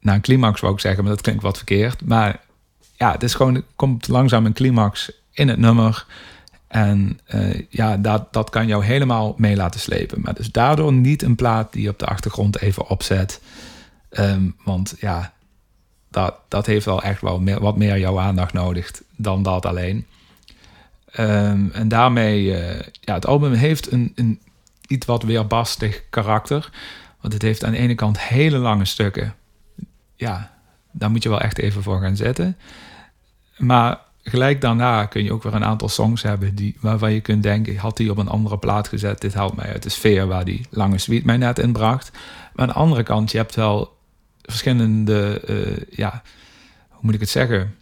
naar 0.00 0.14
een 0.14 0.20
climax 0.20 0.60
wou 0.60 0.72
ik 0.72 0.80
zeggen, 0.80 1.04
maar 1.04 1.12
dat 1.12 1.22
klinkt 1.22 1.42
wat 1.42 1.56
verkeerd. 1.56 2.04
Maar 2.04 2.40
ja, 2.96 3.12
het 3.12 3.22
is 3.22 3.34
gewoon, 3.34 3.64
komt 3.76 4.08
langzaam 4.08 4.46
een 4.46 4.52
climax 4.52 5.12
in 5.30 5.48
het 5.48 5.58
nummer. 5.58 6.06
En 6.68 7.20
uh, 7.34 7.62
ja, 7.68 7.96
dat, 7.96 8.32
dat 8.32 8.50
kan 8.50 8.66
jou 8.66 8.84
helemaal 8.84 9.34
mee 9.36 9.56
laten 9.56 9.80
slepen. 9.80 10.20
Maar 10.20 10.34
dus 10.34 10.50
daardoor 10.50 10.92
niet 10.92 11.22
een 11.22 11.36
plaat 11.36 11.72
die 11.72 11.82
je 11.82 11.88
op 11.88 11.98
de 11.98 12.06
achtergrond 12.06 12.60
even 12.60 12.88
opzet. 12.88 13.40
Um, 14.10 14.56
want 14.64 14.94
ja, 14.98 15.32
dat, 16.10 16.34
dat 16.48 16.66
heeft 16.66 16.84
wel 16.84 17.02
echt 17.02 17.20
wel 17.20 17.40
meer, 17.40 17.60
wat 17.60 17.76
meer 17.76 17.98
jouw 17.98 18.18
aandacht 18.18 18.52
nodig 18.52 19.02
dan 19.16 19.42
dat 19.42 19.66
alleen. 19.66 20.06
Um, 21.18 21.70
en 21.72 21.88
daarmee, 21.88 22.44
uh, 22.44 22.80
ja, 23.00 23.14
het 23.14 23.26
album 23.26 23.52
heeft 23.52 23.92
een, 23.92 24.12
een 24.14 24.40
iets 24.88 25.06
wat 25.06 25.22
weerbastig 25.22 26.02
karakter. 26.10 26.70
Want 27.20 27.32
het 27.32 27.42
heeft 27.42 27.64
aan 27.64 27.72
de 27.72 27.78
ene 27.78 27.94
kant 27.94 28.20
hele 28.20 28.58
lange 28.58 28.84
stukken. 28.84 29.34
Ja, 30.16 30.52
daar 30.90 31.10
moet 31.10 31.22
je 31.22 31.28
wel 31.28 31.40
echt 31.40 31.58
even 31.58 31.82
voor 31.82 32.00
gaan 32.00 32.16
zetten. 32.16 32.56
Maar 33.56 33.98
gelijk 34.22 34.60
daarna 34.60 35.04
kun 35.04 35.24
je 35.24 35.32
ook 35.32 35.42
weer 35.42 35.54
een 35.54 35.64
aantal 35.64 35.88
songs 35.88 36.22
hebben 36.22 36.54
die, 36.54 36.76
waarvan 36.80 37.12
je 37.12 37.20
kunt 37.20 37.42
denken: 37.42 37.76
had 37.76 37.96
die 37.96 38.10
op 38.10 38.18
een 38.18 38.28
andere 38.28 38.58
plaat 38.58 38.88
gezet? 38.88 39.20
Dit 39.20 39.34
haalt 39.34 39.56
mij 39.56 39.72
uit 39.72 39.82
de 39.82 39.88
sfeer 39.88 40.26
waar 40.26 40.44
die 40.44 40.66
lange 40.70 40.98
suite 40.98 41.26
mij 41.26 41.36
net 41.36 41.58
in 41.58 41.72
bracht. 41.72 42.10
Maar 42.52 42.66
aan 42.66 42.72
de 42.72 42.80
andere 42.80 43.02
kant, 43.02 43.30
je 43.30 43.38
hebt 43.38 43.54
wel 43.54 43.96
verschillende, 44.42 45.42
uh, 45.48 45.84
ja, 45.90 46.22
hoe 46.88 47.00
moet 47.00 47.14
ik 47.14 47.20
het 47.20 47.28
zeggen? 47.28 47.74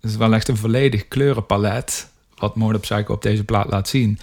Het 0.00 0.10
is 0.10 0.16
wel 0.16 0.34
echt 0.34 0.48
een 0.48 0.56
volledig 0.56 1.08
kleurenpalet 1.08 2.10
wat 2.34 2.56
Mode 2.56 2.78
Psycho 2.78 3.14
op 3.14 3.22
deze 3.22 3.44
plaat 3.44 3.70
laat 3.70 3.88
zien. 3.88 4.18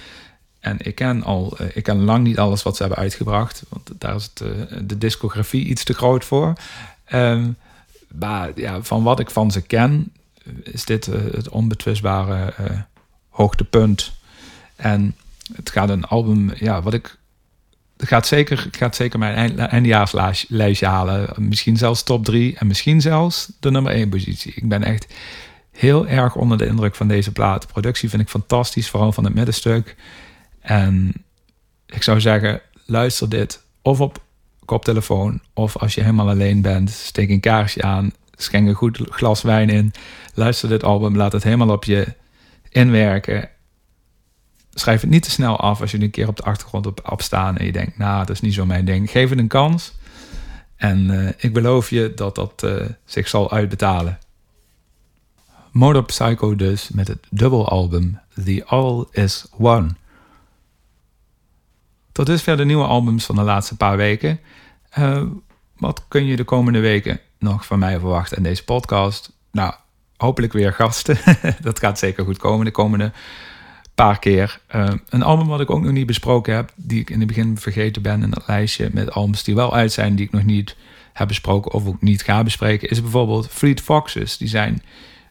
En 0.64 0.78
ik 0.80 0.96
ken 0.96 1.24
al, 1.24 1.58
uh, 1.62 1.68
ik 1.74 1.84
ken 1.84 2.04
lang 2.04 2.24
niet 2.24 2.40
alles 2.40 2.64
wat 2.64 2.76
ze 2.76 2.84
hebben 2.84 3.02
uitgebracht, 3.02 3.64
want 3.70 3.90
daar 3.98 4.16
is 4.16 4.24
het, 4.34 4.42
uh, 4.42 4.78
de 4.82 4.98
discografie 4.98 5.66
iets 5.66 5.84
te 5.84 5.94
groot 5.94 6.26
voor. 6.26 6.54
Um, 7.14 7.56
maar 8.08 8.52
ja, 8.56 8.82
van 8.82 9.04
wat 9.04 9.20
ik 9.20 9.30
van 9.30 9.52
ze 9.52 9.62
ken, 9.62 10.12
is 10.64 10.86
dit 10.86 11.06
het 11.06 11.50
onbetwistbare 11.50 12.54
hoogtepunt. 13.30 14.14
En 14.76 15.16
het 15.56 15.70
gaat 15.70 15.90
een 15.90 16.06
album, 16.06 16.52
ja, 16.56 16.82
wat 16.82 16.94
ik. 16.94 17.18
Het 17.98 18.08
gaat 18.08 18.28
zeker, 18.28 18.64
het 18.64 18.78
gaat 18.78 18.96
zeker 18.96 19.20
mijn 19.20 19.58
eindjaarslijstje 19.58 20.86
halen. 20.86 21.30
Misschien 21.38 21.78
zelfs 21.78 22.04
top 22.04 22.26
3 22.26 22.58
en 22.58 22.68
misschien 22.68 23.02
zelfs 23.02 23.52
de 23.60 23.72
nummer 23.72 23.92
1 23.92 24.10
positie. 24.10 24.54
Ik 24.56 24.68
ben 24.68 24.84
echt 24.84 25.14
heel 25.72 26.08
erg 26.08 26.36
onder 26.36 26.58
de 26.58 26.66
indruk 26.66 26.96
van 26.96 27.08
deze 27.08 27.32
plaat. 27.32 27.68
Productie 27.68 28.10
vind 28.10 28.22
ik 28.22 28.30
fantastisch, 28.30 28.90
vooral 28.90 29.12
van 29.12 29.24
het 29.24 29.34
middenstuk. 29.34 29.96
En 30.64 31.14
ik 31.86 32.04
zou 32.04 32.22
zeggen, 32.22 32.62
luister 32.86 33.30
dit 33.30 33.64
of 33.82 34.02
op 34.02 34.24
koptelefoon 34.66 35.42
of 35.54 35.78
als 35.78 35.96
je 35.96 36.02
helemaal 36.02 36.30
alleen 36.30 36.62
bent, 36.62 36.90
steek 36.90 37.30
een 37.30 37.40
kaarsje 37.40 37.82
aan, 37.82 38.12
schenk 38.36 38.68
een 38.68 38.74
goed 38.74 39.02
glas 39.10 39.42
wijn 39.42 39.70
in, 39.70 39.94
luister 40.34 40.70
dit 40.70 40.84
album, 40.84 41.16
laat 41.16 41.32
het 41.32 41.44
helemaal 41.44 41.70
op 41.70 41.84
je 41.84 42.14
inwerken. 42.70 43.50
Schrijf 44.74 45.02
het 45.02 45.10
niet 45.10 45.24
te 45.24 45.32
snel 45.32 45.60
af 45.60 45.82
als 45.82 45.92
je 45.92 46.02
een 46.02 46.10
keer 46.10 46.28
op 46.28 46.38
de 46.38 46.44
achtergrond 46.44 46.86
op, 46.86 47.22
staan 47.22 47.58
en 47.58 47.66
je 47.66 47.72
denkt, 47.72 47.98
nou, 47.98 48.18
dat 48.26 48.36
is 48.36 48.42
niet 48.42 48.54
zo 48.54 48.66
mijn 48.66 48.86
ding. 48.86 49.12
Geef 49.12 49.30
het 49.30 49.40
een 49.40 49.48
kans. 49.48 49.94
En 50.76 51.10
uh, 51.10 51.30
ik 51.38 51.54
beloof 51.54 51.90
je 51.90 52.12
dat 52.16 52.36
dat 52.36 52.62
uh, 52.66 52.82
zich 53.06 53.28
zal 53.28 53.52
uitbetalen. 53.52 54.18
Motor 55.72 56.06
Psycho 56.06 56.56
dus 56.56 56.90
met 56.90 57.08
het 57.08 57.20
dubbelalbum 57.30 58.20
The 58.44 58.64
All 58.66 59.06
Is 59.12 59.46
One. 59.58 59.96
Tot 62.14 62.26
dusver 62.26 62.58
de 62.58 62.66
nieuwe 62.66 62.86
albums 62.86 63.26
van 63.26 63.36
de 63.36 63.42
laatste 63.42 63.78
paar 63.78 63.98
weken. 63.98 64.40
Uh, 65.00 65.22
wat 65.78 66.06
kun 66.08 66.26
je 66.26 66.36
de 66.36 66.44
komende 66.44 66.80
weken 66.80 67.20
nog 67.40 67.66
van 67.66 67.80
mij 67.80 68.00
verwachten 68.00 68.38
in 68.38 68.44
deze 68.44 68.64
podcast? 68.64 69.32
Nou, 69.52 69.74
hopelijk 70.18 70.54
weer 70.54 70.74
gasten. 70.74 71.18
dat 71.62 71.80
gaat 71.80 72.00
zeker 72.00 72.24
goed 72.24 72.38
komen 72.38 72.66
de 72.66 72.72
komende 72.72 73.12
paar 73.96 74.20
keer. 74.20 74.60
Uh, 74.76 74.90
een 75.10 75.24
album 75.24 75.48
wat 75.48 75.62
ik 75.62 75.70
ook 75.70 75.82
nog 75.82 75.92
niet 75.92 76.06
besproken 76.06 76.56
heb, 76.56 76.72
die 76.76 77.00
ik 77.00 77.10
in 77.10 77.20
het 77.20 77.28
begin 77.28 77.58
vergeten 77.58 78.02
ben 78.02 78.24
in 78.24 78.30
dat 78.30 78.48
lijstje 78.48 78.90
met 78.92 79.12
albums 79.12 79.44
die 79.44 79.56
wel 79.56 79.76
uit 79.76 79.92
zijn, 79.92 80.16
die 80.16 80.26
ik 80.26 80.32
nog 80.32 80.44
niet 80.44 80.76
heb 81.14 81.28
besproken 81.28 81.72
of 81.72 81.86
ook 81.86 82.02
niet 82.02 82.22
ga 82.22 82.44
bespreken, 82.44 82.90
is 82.90 83.02
bijvoorbeeld 83.02 83.48
Fleet 83.48 83.82
Foxes. 83.82 84.38
Die 84.38 84.48
zijn 84.48 84.84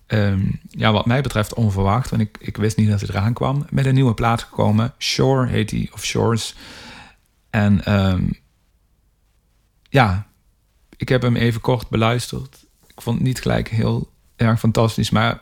ehm, 0.06 0.42
ja, 0.70 0.92
wat 0.92 1.06
mij 1.06 1.20
betreft 1.20 1.54
onverwacht. 1.54 2.10
Want 2.10 2.22
ik, 2.22 2.36
ik 2.40 2.56
wist 2.56 2.76
niet 2.76 2.88
dat 2.88 3.00
hij 3.00 3.08
eraan 3.08 3.32
kwam. 3.32 3.66
Met 3.70 3.86
een 3.86 3.94
nieuwe 3.94 4.14
plaat 4.14 4.42
gekomen. 4.42 4.94
Shore 4.98 5.46
heet 5.46 5.70
hij, 5.70 5.88
of 5.92 6.04
Shores. 6.04 6.54
En 7.50 7.84
ehm, 7.84 8.24
ja, 9.88 10.26
ik 10.96 11.08
heb 11.08 11.22
hem 11.22 11.36
even 11.36 11.60
kort 11.60 11.88
beluisterd. 11.88 12.64
Ik 12.86 13.00
vond 13.00 13.16
het 13.16 13.26
niet 13.26 13.40
gelijk 13.40 13.68
heel 13.68 14.10
erg 14.36 14.58
fantastisch. 14.58 15.10
Maar 15.10 15.40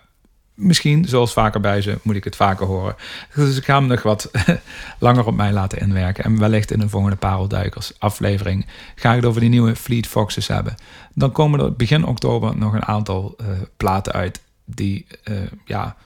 misschien, 0.55 1.05
zoals 1.05 1.33
vaker 1.33 1.61
bij 1.61 1.83
ze, 1.83 1.99
moet 2.03 2.17
ik 2.17 2.25
het 2.25 2.37
vaker 2.37 2.67
horen. 2.67 2.97
Dus 3.35 3.57
ik 3.57 3.65
ga 3.65 3.75
hem 3.75 3.87
nog 3.87 4.03
wat 4.03 4.31
langer 4.99 5.27
op 5.27 5.35
mij 5.35 5.53
laten 5.53 5.81
inwerken. 5.81 6.25
En 6.25 6.39
wellicht 6.39 6.71
in 6.71 6.81
een 6.81 6.91
volgende 6.91 7.17
Parelduikers 7.17 7.93
aflevering 7.99 8.67
ga 8.95 9.11
ik 9.11 9.17
het 9.17 9.25
over 9.25 9.41
die 9.41 9.51
nieuwe 9.51 9.77
Fleet 9.77 10.07
Foxes 10.07 10.49
hebben. 10.49 10.75
Dan 11.15 11.33
komen 11.33 11.61
er 11.61 11.73
begin 11.73 12.05
oktober 12.05 12.57
nog 12.57 12.73
een 12.73 12.85
aantal 12.85 13.37
uh, 13.41 13.47
platen 13.77 14.13
uit 14.13 14.41
die 14.75 15.07
uh, 15.25 15.37
ja, 15.65 15.97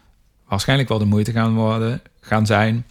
waarschijnlijk 0.49 0.89
wel 0.89 0.99
de 0.99 1.05
moeite 1.05 1.33
gaan 1.33 1.55
worden, 1.55 2.03
gaan 2.21 2.47
zijn. 2.47 2.87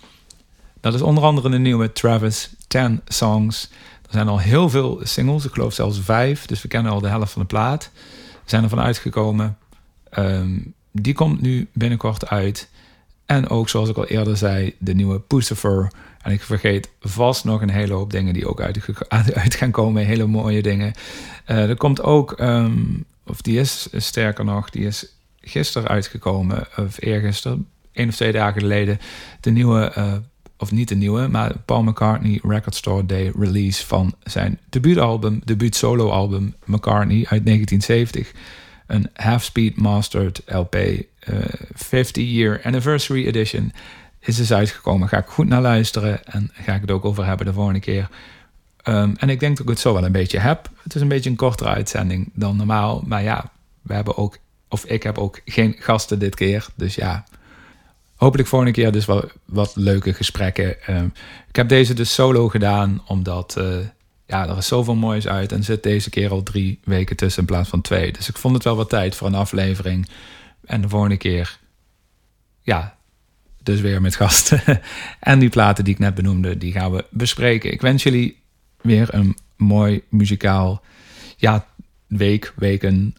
Dat 0.81 0.93
is 0.93 1.01
onder 1.01 1.23
andere 1.23 1.49
de 1.49 1.57
nieuwe 1.57 1.91
Travis 1.91 2.49
10 2.67 3.01
Songs. 3.07 3.69
Er 4.05 4.11
zijn 4.11 4.27
al 4.27 4.39
heel 4.39 4.69
veel 4.69 4.99
singles, 5.03 5.45
ik 5.45 5.53
geloof 5.53 5.73
zelfs 5.73 5.99
vijf. 5.99 6.45
Dus 6.45 6.61
we 6.61 6.67
kennen 6.67 6.91
al 6.91 6.99
de 6.99 7.07
helft 7.07 7.31
van 7.31 7.41
de 7.41 7.47
plaat. 7.47 7.89
We 8.43 8.49
zijn 8.49 8.63
ervan 8.63 8.79
uitgekomen. 8.79 9.57
Um, 10.17 10.73
die 10.91 11.13
komt 11.13 11.41
nu 11.41 11.67
binnenkort 11.73 12.27
uit. 12.29 12.69
En 13.25 13.49
ook, 13.49 13.69
zoals 13.69 13.89
ik 13.89 13.97
al 13.97 14.05
eerder 14.05 14.37
zei, 14.37 14.75
de 14.79 14.93
nieuwe 14.93 15.19
Pucifer. 15.19 15.91
En 16.21 16.31
ik 16.31 16.41
vergeet 16.41 16.89
vast 16.99 17.43
nog 17.43 17.61
een 17.61 17.69
hele 17.69 17.93
hoop 17.93 18.11
dingen 18.11 18.33
die 18.33 18.47
ook 18.47 18.61
uit, 18.61 19.33
uit 19.33 19.55
gaan 19.55 19.71
komen. 19.71 20.05
Hele 20.05 20.25
mooie 20.25 20.61
dingen. 20.61 20.93
Uh, 21.47 21.69
er 21.69 21.77
komt 21.77 22.01
ook, 22.01 22.39
um, 22.39 23.05
of 23.25 23.41
die 23.41 23.59
is 23.59 23.87
sterker 23.91 24.45
nog, 24.45 24.69
die 24.69 24.85
is 24.85 25.07
gisteren 25.43 25.87
uitgekomen, 25.87 26.67
of 26.77 27.01
eergisteren, 27.01 27.67
één 27.91 28.07
of 28.07 28.15
twee 28.15 28.31
dagen 28.31 28.61
geleden, 28.61 28.99
de 29.39 29.51
nieuwe, 29.51 29.93
uh, 29.97 30.13
of 30.57 30.71
niet 30.71 30.87
de 30.87 30.95
nieuwe, 30.95 31.27
maar 31.27 31.57
Paul 31.65 31.83
McCartney 31.83 32.39
Record 32.43 32.75
Store 32.75 33.05
Day 33.05 33.31
release 33.39 33.85
van 33.85 34.13
zijn 34.23 34.59
debuutalbum, 34.69 35.41
debuut 35.45 35.75
solo 35.75 36.09
album 36.09 36.55
McCartney 36.65 37.25
uit 37.29 37.45
1970 37.45 38.31
een 38.87 39.09
half-speed 39.13 39.75
mastered 39.75 40.41
LP, 40.45 40.75
uh, 40.75 40.95
50 41.73 42.23
Year 42.23 42.61
Anniversary 42.63 43.27
Edition, 43.27 43.73
is 44.19 44.35
dus 44.35 44.53
uitgekomen. 44.53 45.07
Ga 45.07 45.17
ik 45.17 45.27
goed 45.27 45.47
naar 45.47 45.61
luisteren 45.61 46.25
en 46.25 46.51
ga 46.53 46.73
ik 46.73 46.81
het 46.81 46.91
ook 46.91 47.05
over 47.05 47.25
hebben 47.25 47.45
de 47.45 47.53
volgende 47.53 47.79
keer. 47.79 48.09
Um, 48.87 49.15
en 49.17 49.29
ik 49.29 49.39
denk 49.39 49.57
dat 49.57 49.65
ik 49.65 49.71
het 49.71 49.79
zo 49.79 49.93
wel 49.93 50.05
een 50.05 50.11
beetje 50.11 50.39
heb. 50.39 50.69
Het 50.83 50.95
is 50.95 51.01
een 51.01 51.07
beetje 51.07 51.29
een 51.29 51.35
kortere 51.35 51.69
uitzending 51.69 52.29
dan 52.33 52.55
normaal. 52.55 53.03
Maar 53.05 53.23
ja, 53.23 53.51
we 53.81 53.93
hebben 53.93 54.17
ook, 54.17 54.37
of 54.73 54.85
ik 54.85 55.03
heb 55.03 55.17
ook 55.17 55.41
geen 55.45 55.75
gasten 55.79 56.19
dit 56.19 56.35
keer. 56.35 56.67
Dus 56.75 56.95
ja, 56.95 57.25
hopelijk 58.15 58.49
volgende 58.49 58.73
keer 58.73 58.91
dus 58.91 59.05
wel 59.05 59.29
wat 59.45 59.75
leuke 59.75 60.13
gesprekken. 60.13 60.75
Um, 60.89 61.13
ik 61.47 61.55
heb 61.55 61.69
deze 61.69 61.93
dus 61.93 62.13
solo 62.13 62.49
gedaan, 62.49 63.01
omdat 63.07 63.55
uh, 63.57 63.77
ja, 64.25 64.47
er 64.49 64.57
is 64.57 64.67
zoveel 64.67 64.95
moois 64.95 65.27
uit. 65.27 65.51
En 65.51 65.63
zit 65.63 65.83
deze 65.83 66.09
keer 66.09 66.31
al 66.31 66.43
drie 66.43 66.79
weken 66.83 67.15
tussen 67.15 67.41
in 67.41 67.47
plaats 67.47 67.69
van 67.69 67.81
twee. 67.81 68.11
Dus 68.11 68.29
ik 68.29 68.37
vond 68.37 68.53
het 68.53 68.63
wel 68.63 68.75
wat 68.75 68.89
tijd 68.89 69.15
voor 69.15 69.27
een 69.27 69.35
aflevering. 69.35 70.07
En 70.65 70.81
de 70.81 70.89
volgende 70.89 71.17
keer, 71.17 71.59
ja, 72.61 72.97
dus 73.63 73.81
weer 73.81 74.01
met 74.01 74.15
gasten. 74.15 74.61
en 75.19 75.39
die 75.39 75.49
platen 75.49 75.83
die 75.83 75.93
ik 75.93 75.99
net 75.99 76.15
benoemde, 76.15 76.57
die 76.57 76.71
gaan 76.71 76.91
we 76.91 77.05
bespreken. 77.09 77.71
Ik 77.71 77.81
wens 77.81 78.03
jullie 78.03 78.41
weer 78.81 79.13
een 79.13 79.37
mooi 79.55 80.03
muzikaal 80.09 80.81
ja, 81.37 81.67
week, 82.07 82.53
weken 82.55 83.15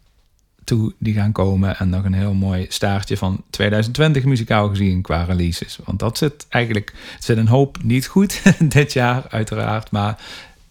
toe 0.65 0.93
die 0.99 1.15
gaan 1.15 1.33
komen. 1.33 1.79
En 1.79 1.89
nog 1.89 2.05
een 2.05 2.15
heel 2.15 2.35
mooi 2.35 2.67
staartje 2.69 3.17
van 3.17 3.43
2020 3.51 4.25
muzikaal 4.25 4.69
gezien 4.69 5.03
qua 5.03 5.23
releases. 5.23 5.79
Want 5.85 5.99
dat 5.99 6.19
zit 6.19 6.47
eigenlijk, 6.49 6.95
zit 7.19 7.37
een 7.37 7.49
hoop 7.49 7.79
niet 7.83 8.07
goed 8.07 8.43
dit 8.59 8.93
jaar 8.93 9.25
uiteraard. 9.29 9.91
Maar 9.91 10.19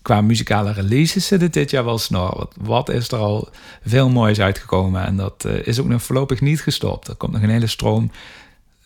qua 0.02 0.22
muzikale 0.22 0.72
releases 0.72 1.28
zit 1.28 1.42
het 1.42 1.54
dit 1.54 1.70
jaar 1.70 1.86
wel 1.86 1.98
snor. 1.98 2.48
Wat, 2.62 2.90
is 2.90 3.12
er 3.12 3.18
al 3.18 3.50
veel 3.86 4.10
moois 4.10 4.40
uitgekomen. 4.40 5.06
En 5.06 5.16
dat 5.16 5.44
uh, 5.48 5.68
is 5.68 5.80
ook 5.80 5.88
nog 5.88 6.04
voorlopig 6.04 6.42
niet 6.42 6.62
gestopt. 6.62 7.08
Er 7.08 7.16
komt 7.16 7.32
nog 7.32 7.42
een 7.42 7.50
hele 7.50 7.68
stroom 7.68 8.12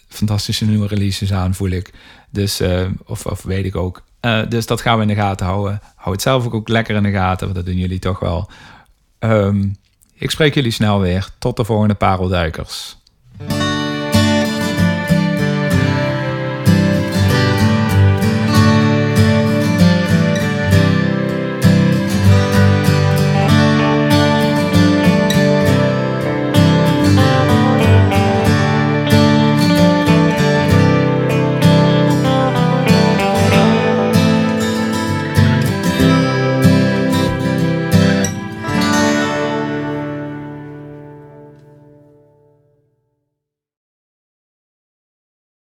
fantastische 0.07 0.65
nieuwe 0.65 0.87
releases 0.87 1.33
aan, 1.33 1.55
voel 1.55 1.69
ik. 1.69 1.93
Dus, 2.29 2.61
uh, 2.61 2.87
of, 3.05 3.25
of 3.25 3.43
weet 3.43 3.65
ik 3.65 3.75
ook. 3.75 4.03
Uh, 4.21 4.41
dus 4.49 4.65
dat 4.65 4.81
gaan 4.81 4.95
we 4.95 5.01
in 5.01 5.07
de 5.07 5.15
gaten 5.15 5.45
houden. 5.45 5.81
Hou 5.95 6.11
het 6.11 6.21
zelf 6.21 6.45
ook, 6.45 6.53
ook 6.53 6.67
lekker 6.67 6.95
in 6.95 7.03
de 7.03 7.11
gaten, 7.11 7.45
want 7.45 7.55
dat 7.55 7.65
doen 7.65 7.77
jullie 7.77 7.99
toch 7.99 8.19
wel. 8.19 8.49
Um, 9.19 9.75
ik 10.17 10.31
spreek 10.31 10.53
jullie 10.53 10.71
snel 10.71 10.99
weer. 10.99 11.29
Tot 11.39 11.57
de 11.57 11.63
volgende 11.63 11.93
Parelduikers. 11.93 12.97